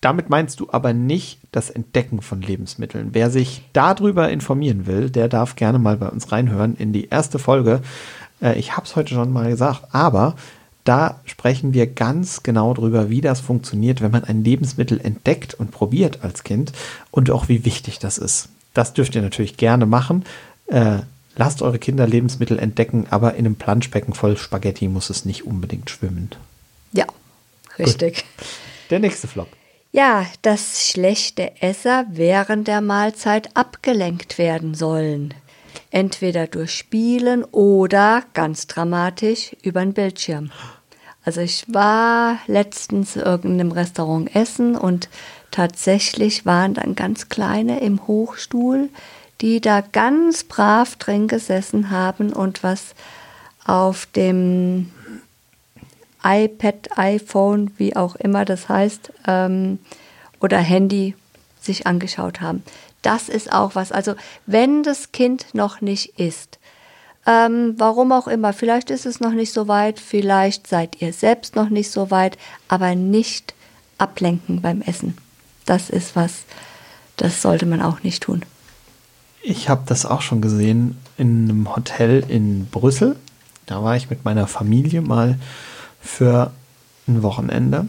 [0.01, 3.11] damit meinst du aber nicht das Entdecken von Lebensmitteln.
[3.13, 7.39] Wer sich darüber informieren will, der darf gerne mal bei uns reinhören in die erste
[7.39, 7.81] Folge.
[8.41, 10.37] Äh, ich habe es heute schon mal gesagt, aber
[10.89, 15.71] da sprechen wir ganz genau drüber, wie das funktioniert, wenn man ein Lebensmittel entdeckt und
[15.71, 16.73] probiert als Kind
[17.11, 18.49] und auch wie wichtig das ist.
[18.73, 20.25] Das dürft ihr natürlich gerne machen.
[20.67, 21.01] Äh,
[21.37, 25.91] lasst eure Kinder Lebensmittel entdecken, aber in einem Planschbecken voll Spaghetti muss es nicht unbedingt
[25.91, 26.31] schwimmen.
[26.93, 27.05] Ja,
[27.79, 28.15] richtig.
[28.15, 28.47] Gut.
[28.89, 29.49] Der nächste Flop.
[29.93, 35.35] Ja, dass schlechte Esser während der Mahlzeit abgelenkt werden sollen.
[35.91, 40.51] Entweder durch Spielen oder, ganz dramatisch, über den Bildschirm.
[41.29, 45.11] Also ich war letztens in irgendeinem Restaurant essen und
[45.51, 48.89] tatsächlich waren dann ganz kleine im Hochstuhl,
[49.43, 52.95] die da ganz brav drin gesessen haben und was
[53.67, 54.91] auf dem
[56.25, 59.81] iPad, iPhone, wie auch immer das heißt, ähm,
[60.41, 61.15] oder Handy
[61.61, 62.63] sich angeschaut haben.
[63.03, 63.93] Das ist auch was.
[63.93, 64.15] Also
[64.47, 66.59] wenn das Kind noch nicht isst,
[67.29, 71.57] ähm, warum auch immer, vielleicht ist es noch nicht so weit, vielleicht seid ihr selbst
[71.57, 73.53] noch nicht so weit, aber nicht
[73.99, 75.15] ablenken beim Essen.
[75.67, 76.45] Das ist was,
[77.19, 78.47] das sollte man auch nicht tun.
[79.43, 83.17] Ich habe das auch schon gesehen in einem Hotel in Brüssel.
[83.67, 85.39] Da war ich mit meiner Familie mal
[86.01, 86.53] für
[87.07, 87.89] ein Wochenende.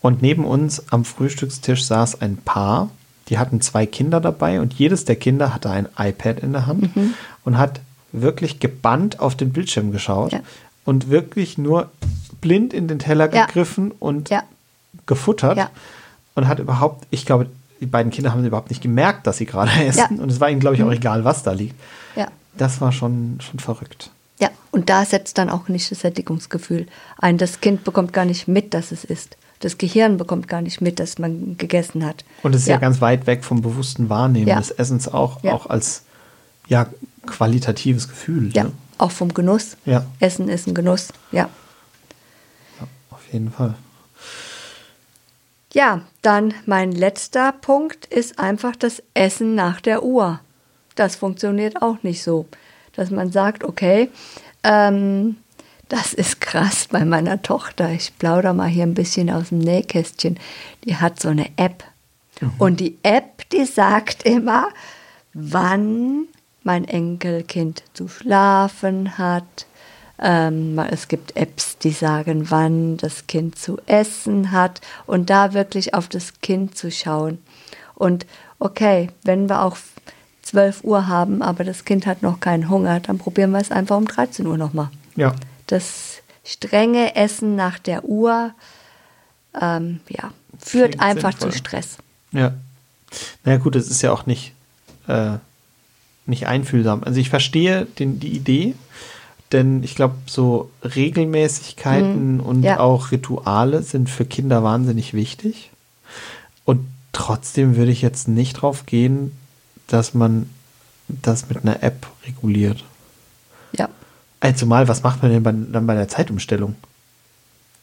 [0.00, 2.90] Und neben uns am Frühstückstisch saß ein Paar,
[3.28, 6.94] die hatten zwei Kinder dabei und jedes der Kinder hatte ein iPad in der Hand
[6.94, 7.14] mhm.
[7.44, 7.80] und hat
[8.12, 10.40] wirklich gebannt auf den Bildschirm geschaut ja.
[10.84, 11.90] und wirklich nur
[12.40, 13.46] blind in den Teller ja.
[13.46, 14.42] gegriffen und ja.
[15.06, 15.70] gefuttert
[16.34, 17.46] und hat überhaupt, ich glaube,
[17.80, 20.60] die beiden Kinder haben überhaupt nicht gemerkt, dass sie gerade essen und es war ihnen,
[20.60, 20.92] glaube ich, auch mhm.
[20.92, 21.74] egal, was da liegt.
[22.56, 24.10] Das war schon, schon verrückt.
[24.38, 26.86] Ja, und da setzt dann auch nicht das Sättigungsgefühl
[27.18, 27.38] ein.
[27.38, 29.36] Das Kind bekommt gar nicht mit, dass es isst.
[29.60, 32.24] Das Gehirn bekommt gar nicht mit, dass man gegessen hat.
[32.42, 35.66] Und es ist ja, ja ganz weit weg vom bewussten Wahrnehmen des Essens auch, auch
[35.66, 36.02] als
[36.68, 36.86] ja,
[37.26, 38.50] qualitatives Gefühl.
[38.54, 38.72] Ja, ne?
[38.98, 39.76] auch vom Genuss.
[39.84, 40.06] Ja.
[40.20, 41.48] Essen ist ein Genuss, ja.
[42.80, 42.88] ja.
[43.10, 43.74] Auf jeden Fall.
[45.72, 50.40] Ja, dann mein letzter Punkt ist einfach das Essen nach der Uhr.
[50.94, 52.46] Das funktioniert auch nicht so
[52.96, 54.10] dass man sagt, okay,
[54.64, 55.36] ähm,
[55.88, 57.92] das ist krass bei meiner Tochter.
[57.92, 60.38] Ich plaudere mal hier ein bisschen aus dem Nähkästchen.
[60.84, 61.84] Die hat so eine App.
[62.40, 62.52] Mhm.
[62.58, 64.68] Und die App, die sagt immer,
[65.32, 66.26] wann
[66.66, 69.66] mein Enkelkind zu schlafen hat.
[70.18, 74.80] Ähm, es gibt Apps, die sagen, wann das Kind zu essen hat.
[75.06, 77.38] Und da wirklich auf das Kind zu schauen.
[77.94, 78.26] Und
[78.58, 79.76] okay, wenn wir auch
[80.42, 83.96] 12 Uhr haben, aber das Kind hat noch keinen Hunger, dann probieren wir es einfach
[83.96, 84.90] um 13 Uhr nochmal.
[85.16, 85.34] Ja.
[85.66, 88.52] Das strenge Essen nach der Uhr,
[89.60, 91.52] ähm, ja, führt Klingt einfach sinnvoll.
[91.52, 91.98] zu Stress.
[92.32, 92.54] Ja.
[93.44, 94.52] Naja, gut, es ist ja auch nicht,
[95.08, 95.38] äh,
[96.26, 97.04] nicht einfühlsam.
[97.04, 98.74] Also ich verstehe den, die Idee,
[99.52, 102.40] denn ich glaube, so Regelmäßigkeiten mhm.
[102.40, 102.80] und ja.
[102.80, 105.70] auch Rituale sind für Kinder wahnsinnig wichtig.
[106.64, 109.32] Und trotzdem würde ich jetzt nicht drauf gehen,
[109.86, 110.50] dass man
[111.08, 112.84] das mit einer App reguliert.
[113.72, 113.88] Ja.
[114.40, 116.74] Also mal, was macht man denn bei, dann bei der Zeitumstellung?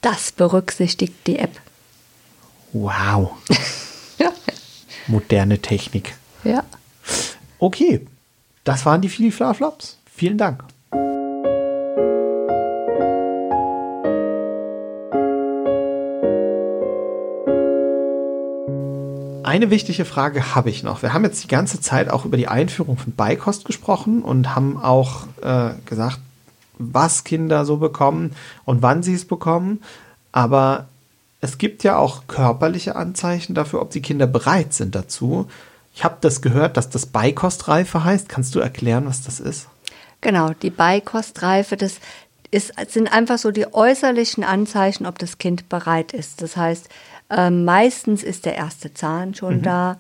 [0.02, 1.62] Das berücksichtigt die App.
[2.74, 3.32] Wow.
[4.20, 4.34] ja.
[5.08, 6.16] Moderne Technik.
[6.44, 6.64] Ja.
[7.60, 8.06] Okay,
[8.64, 10.00] das waren die Filifla-Flops.
[10.06, 10.64] Vielen Dank.
[19.54, 21.04] eine wichtige Frage habe ich noch.
[21.04, 24.82] Wir haben jetzt die ganze Zeit auch über die Einführung von Beikost gesprochen und haben
[24.82, 26.20] auch äh, gesagt,
[26.80, 28.32] was Kinder so bekommen
[28.66, 29.84] und wann sie es bekommen.
[30.32, 30.88] Aber
[31.40, 35.48] es gibt ja auch körperliche Anzeichen dafür, ob die Kinder bereit sind dazu.
[35.94, 38.28] Ich habe das gehört, dass das Beikostreife heißt.
[38.28, 39.68] Kannst du erklären, was das ist?
[40.22, 42.00] Genau, die Beikostreife, das
[42.50, 46.42] ist, sind einfach so die äußerlichen Anzeichen, ob das Kind bereit ist.
[46.42, 46.90] Das heißt,
[47.30, 49.64] ähm, meistens ist der erste Zahn schon mhm.
[49.64, 49.98] da.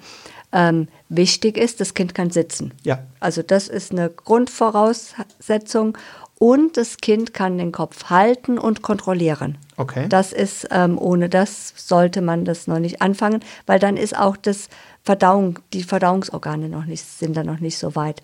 [0.52, 2.74] Ähm, wichtig ist, das Kind kann sitzen.
[2.84, 3.00] Ja.
[3.20, 5.98] Also das ist eine Grundvoraussetzung.
[6.38, 9.58] Und das Kind kann den Kopf halten und kontrollieren.
[9.78, 10.08] Okay.
[10.10, 14.36] Das ist, ähm, ohne das sollte man das noch nicht anfangen, weil dann ist auch
[14.36, 14.68] das
[15.04, 18.22] Verdauung, die Verdauungsorgane noch nicht, sind da noch nicht so weit.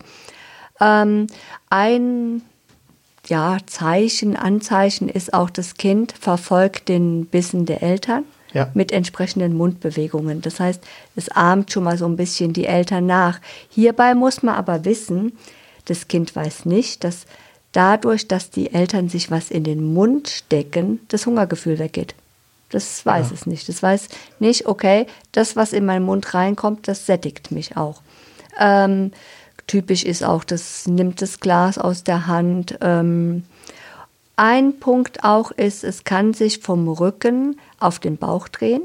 [0.80, 1.26] Ähm,
[1.68, 2.42] ein
[3.26, 8.24] ja, Zeichen, Anzeichen ist auch, das Kind verfolgt den Bissen der Eltern
[8.54, 8.70] Ja.
[8.74, 10.40] mit entsprechenden Mundbewegungen.
[10.40, 10.82] Das heißt,
[11.16, 13.40] es ahmt schon mal so ein bisschen die Eltern nach.
[13.68, 15.38] Hierbei muss man aber wissen,
[15.84, 17.26] das Kind weiß nicht, dass
[17.72, 22.14] dadurch, dass die Eltern sich was in den Mund stecken, das Hungergefühl weggeht.
[22.70, 23.34] Das weiß Ja.
[23.34, 23.68] es nicht.
[23.68, 24.08] Das weiß
[24.38, 28.02] nicht, okay, das, was in meinen Mund reinkommt, das sättigt mich auch.
[28.58, 29.12] Ähm,
[29.66, 32.78] typisch ist auch, das nimmt das Glas aus der Hand.
[32.80, 33.44] Ähm,
[34.36, 38.82] ein Punkt auch ist, es kann sich vom Rücken auf den Bauch drehen,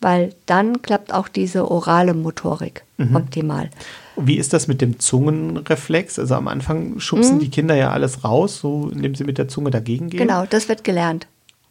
[0.00, 3.70] weil dann klappt auch diese orale Motorik optimal.
[4.16, 6.18] Wie ist das mit dem Zungenreflex?
[6.18, 9.70] Also am Anfang schubsen die Kinder ja alles raus, so indem sie mit der Zunge
[9.70, 10.18] dagegen gehen.
[10.18, 11.26] Genau, das wird gelernt.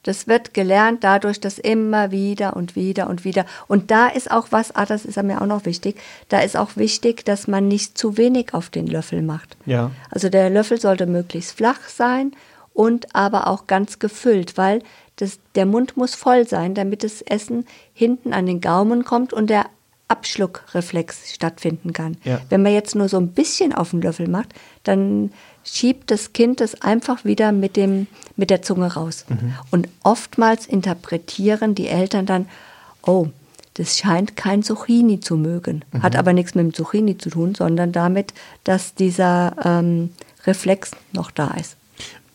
[0.08, 3.46] Das wird gelernt dadurch, dass immer wieder und wieder und wieder.
[3.68, 6.00] Und da ist auch was, ah, das ist mir auch noch wichtig,
[6.30, 9.58] da ist auch wichtig, dass man nicht zu wenig auf den Löffel macht.
[9.66, 9.92] Ja.
[10.10, 12.32] Also der Löffel sollte möglichst flach sein
[12.74, 14.82] und aber auch ganz gefüllt, weil
[15.18, 19.50] das, der Mund muss voll sein, damit das Essen hinten an den Gaumen kommt und
[19.50, 19.66] der
[20.08, 22.16] Abschluckreflex stattfinden kann.
[22.24, 22.40] Ja.
[22.48, 24.54] Wenn man jetzt nur so ein bisschen auf den Löffel macht,
[24.84, 25.34] dann
[25.68, 29.26] schiebt das Kind es einfach wieder mit, dem, mit der Zunge raus.
[29.72, 32.48] Und oftmals interpretieren die Eltern dann,
[33.06, 33.28] oh,
[33.76, 35.84] das scheint kein Zucchini zu mögen.
[36.02, 40.12] Hat aber nichts mit dem Zucchini zu tun, sondern damit, dass dieser ähm,
[40.46, 41.76] Reflex noch da ist.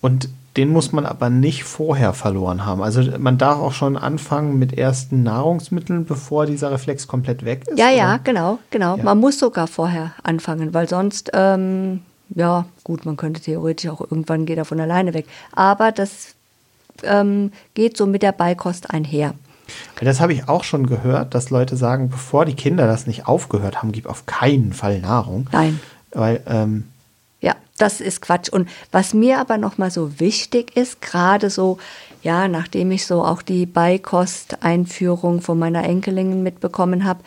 [0.00, 2.82] Und den muss man aber nicht vorher verloren haben.
[2.82, 7.78] Also man darf auch schon anfangen mit ersten Nahrungsmitteln, bevor dieser Reflex komplett weg ist.
[7.78, 7.96] Ja, oder?
[7.96, 8.96] ja, genau, genau.
[8.98, 9.02] Ja.
[9.02, 12.02] Man muss sogar vorher anfangen, weil sonst, ähm,
[12.34, 15.26] ja, gut, man könnte theoretisch auch irgendwann geht er von alleine weg.
[15.52, 16.34] Aber das
[17.02, 19.34] ähm, geht so mit der Beikost einher.
[20.00, 23.78] Das habe ich auch schon gehört, dass Leute sagen, bevor die Kinder das nicht aufgehört
[23.78, 25.48] haben, gib auf keinen Fall Nahrung.
[25.52, 25.80] Nein.
[26.10, 26.84] Weil, ähm,
[27.40, 28.48] Ja, das ist Quatsch.
[28.48, 31.78] Und was mir aber nochmal so wichtig ist, gerade so,
[32.22, 37.20] ja, nachdem ich so auch die Beikost-Einführung von meiner Enkelin mitbekommen habe,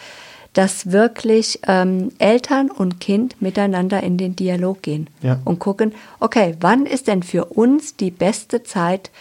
[0.56, 5.40] dass wirklich ähm, Eltern und Kind miteinander in den Dialog gehen Ja.
[5.46, 9.12] und gucken, okay, wann ist denn für uns die beste Zeit,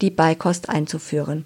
[0.00, 1.44] die Beikost einzuführen?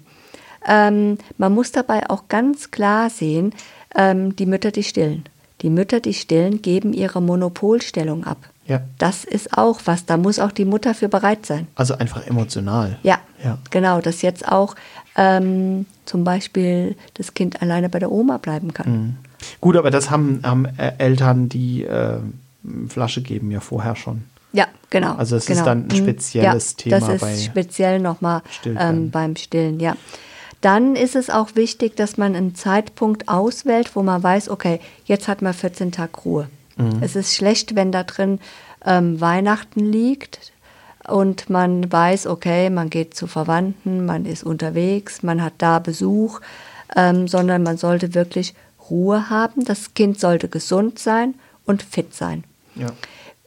[0.67, 3.53] Ähm, man muss dabei auch ganz klar sehen,
[3.95, 5.23] ähm, die Mütter, die stillen.
[5.61, 8.37] Die Mütter, die stillen, geben ihre Monopolstellung ab.
[8.67, 8.81] Ja.
[8.97, 11.67] Das ist auch was, da muss auch die Mutter für bereit sein.
[11.75, 12.99] also einfach emotional.
[13.01, 13.57] Ja, Ja.
[13.71, 14.75] genau, dass jetzt auch
[15.15, 18.91] ähm, zum Beispiel das Kind alleine bei der Oma bleiben kann.
[18.91, 19.15] Mhm.
[19.61, 22.19] Gut, aber das haben, haben äh, Eltern, die äh,
[22.89, 24.23] Flasche geben, ja vorher schon.
[24.53, 25.13] Ja, genau.
[25.15, 25.65] Also es ist genau.
[25.65, 25.95] dann ein Mhm.
[25.95, 29.95] spezielles ja, Thema Das ist speziell nochmal ähm, beim Stillen, ja.
[30.61, 35.27] Dann ist es auch wichtig, dass man einen Zeitpunkt auswählt, wo man weiß, okay, jetzt
[35.27, 36.49] hat man 14 Tage Ruhe.
[36.77, 36.97] Mhm.
[37.01, 38.39] Es ist schlecht, wenn da drin
[38.85, 40.51] ähm, Weihnachten liegt
[41.07, 46.41] und man weiß, okay, man geht zu Verwandten, man ist unterwegs, man hat da Besuch,
[46.95, 48.55] ähm, sondern man sollte wirklich
[48.89, 49.65] Ruhe haben.
[49.65, 51.35] Das Kind sollte gesund sein
[51.65, 52.43] und fit sein.
[52.75, 52.91] Ja.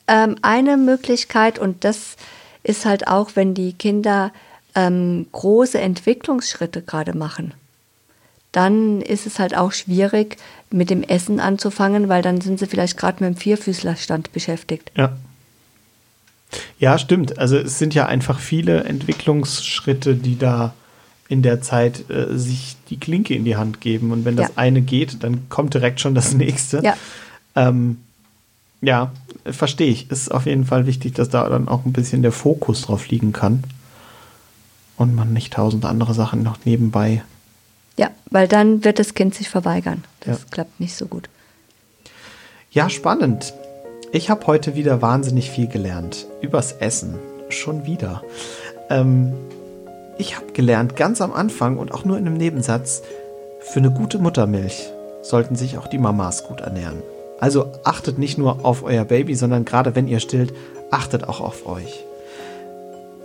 [0.06, 2.16] Ähm, eine Möglichkeit, und das
[2.62, 4.32] ist halt auch, wenn die Kinder
[4.74, 7.54] ähm, große Entwicklungsschritte gerade machen,
[8.52, 10.36] dann ist es halt auch schwierig,
[10.70, 14.90] mit dem Essen anzufangen, weil dann sind sie vielleicht gerade mit dem Vierfüßlerstand beschäftigt.
[14.96, 15.16] Ja.
[16.80, 17.38] Ja, stimmt.
[17.38, 20.74] Also es sind ja einfach viele Entwicklungsschritte, die da
[21.30, 24.10] in der Zeit äh, sich die Klinke in die Hand geben.
[24.12, 24.54] Und wenn das Ja.
[24.56, 26.82] eine geht, dann kommt direkt schon das nächste.
[26.84, 26.94] Ja.
[27.56, 27.98] Ähm,
[28.82, 29.12] ja,
[29.46, 30.10] verstehe ich.
[30.10, 33.32] Ist auf jeden Fall wichtig, dass da dann auch ein bisschen der Fokus drauf liegen
[33.32, 33.64] kann.
[34.96, 37.22] Und man nicht tausend andere Sachen noch nebenbei.
[37.96, 40.04] Ja, weil dann wird das Kind sich verweigern.
[40.20, 40.44] Das Ja.
[40.50, 41.28] klappt nicht so gut.
[42.70, 43.54] Ja, spannend.
[44.12, 46.26] Ich habe heute wieder wahnsinnig viel gelernt.
[46.42, 47.14] Übers Essen.
[47.48, 48.22] Schon wieder.
[48.90, 49.32] Ähm,
[50.20, 53.02] ich habe gelernt, ganz am Anfang und auch nur in einem Nebensatz,
[53.60, 54.90] für eine gute Muttermilch
[55.22, 57.02] sollten sich auch die Mamas gut ernähren.
[57.40, 60.52] Also achtet nicht nur auf euer Baby, sondern gerade wenn ihr stillt,
[60.90, 62.04] achtet auch auf euch.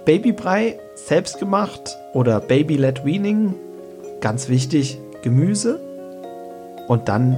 [0.05, 3.55] Babybrei, selbstgemacht oder Baby-led Weaning,
[4.21, 5.79] ganz wichtig, Gemüse
[6.87, 7.37] und dann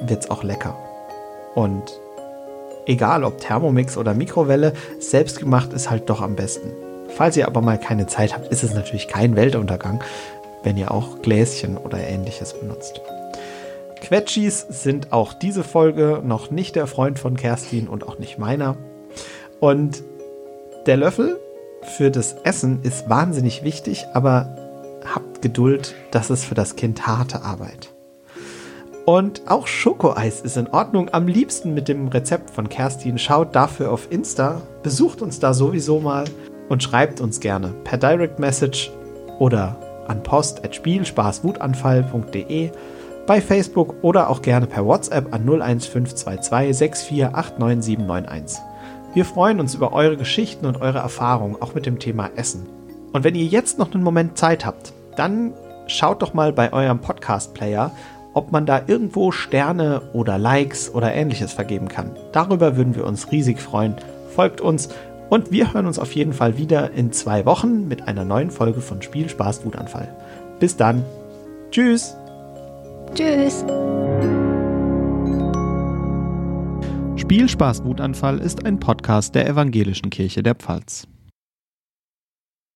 [0.00, 0.76] wird's auch lecker.
[1.54, 1.84] Und
[2.86, 6.87] egal ob Thermomix oder Mikrowelle, selbstgemacht ist halt doch am besten.
[7.18, 10.04] Falls ihr aber mal keine Zeit habt, ist es natürlich kein Weltuntergang,
[10.62, 13.00] wenn ihr auch Gläschen oder ähnliches benutzt.
[14.00, 18.76] Quetschis sind auch diese Folge noch nicht der Freund von Kerstin und auch nicht meiner.
[19.58, 20.04] Und
[20.86, 21.40] der Löffel
[21.96, 24.54] für das Essen ist wahnsinnig wichtig, aber
[25.12, 27.92] habt Geduld, das ist für das Kind harte Arbeit.
[29.06, 31.08] Und auch Schokoeis ist in Ordnung.
[31.10, 33.18] Am liebsten mit dem Rezept von Kerstin.
[33.18, 34.62] Schaut dafür auf Insta.
[34.84, 36.24] Besucht uns da sowieso mal.
[36.68, 38.90] Und schreibt uns gerne per Direct Message
[39.38, 42.70] oder an post.spielspaßwutanfall.de
[43.26, 48.58] bei Facebook oder auch gerne per WhatsApp an 01522 6489791.
[49.14, 52.66] Wir freuen uns über eure Geschichten und eure Erfahrungen, auch mit dem Thema Essen.
[53.12, 55.52] Und wenn ihr jetzt noch einen Moment Zeit habt, dann
[55.86, 57.90] schaut doch mal bei eurem Podcast-Player,
[58.34, 62.10] ob man da irgendwo Sterne oder Likes oder ähnliches vergeben kann.
[62.32, 63.96] Darüber würden wir uns riesig freuen.
[64.34, 64.90] Folgt uns
[65.30, 68.80] und wir hören uns auf jeden Fall wieder in zwei Wochen mit einer neuen Folge
[68.80, 70.08] von Spiel, Spaß, Wutanfall.
[70.60, 71.04] Bis dann.
[71.70, 72.16] Tschüss.
[73.14, 73.64] Tschüss.
[77.16, 81.06] Spiel, Spaß, Wutanfall ist ein Podcast der Evangelischen Kirche der Pfalz.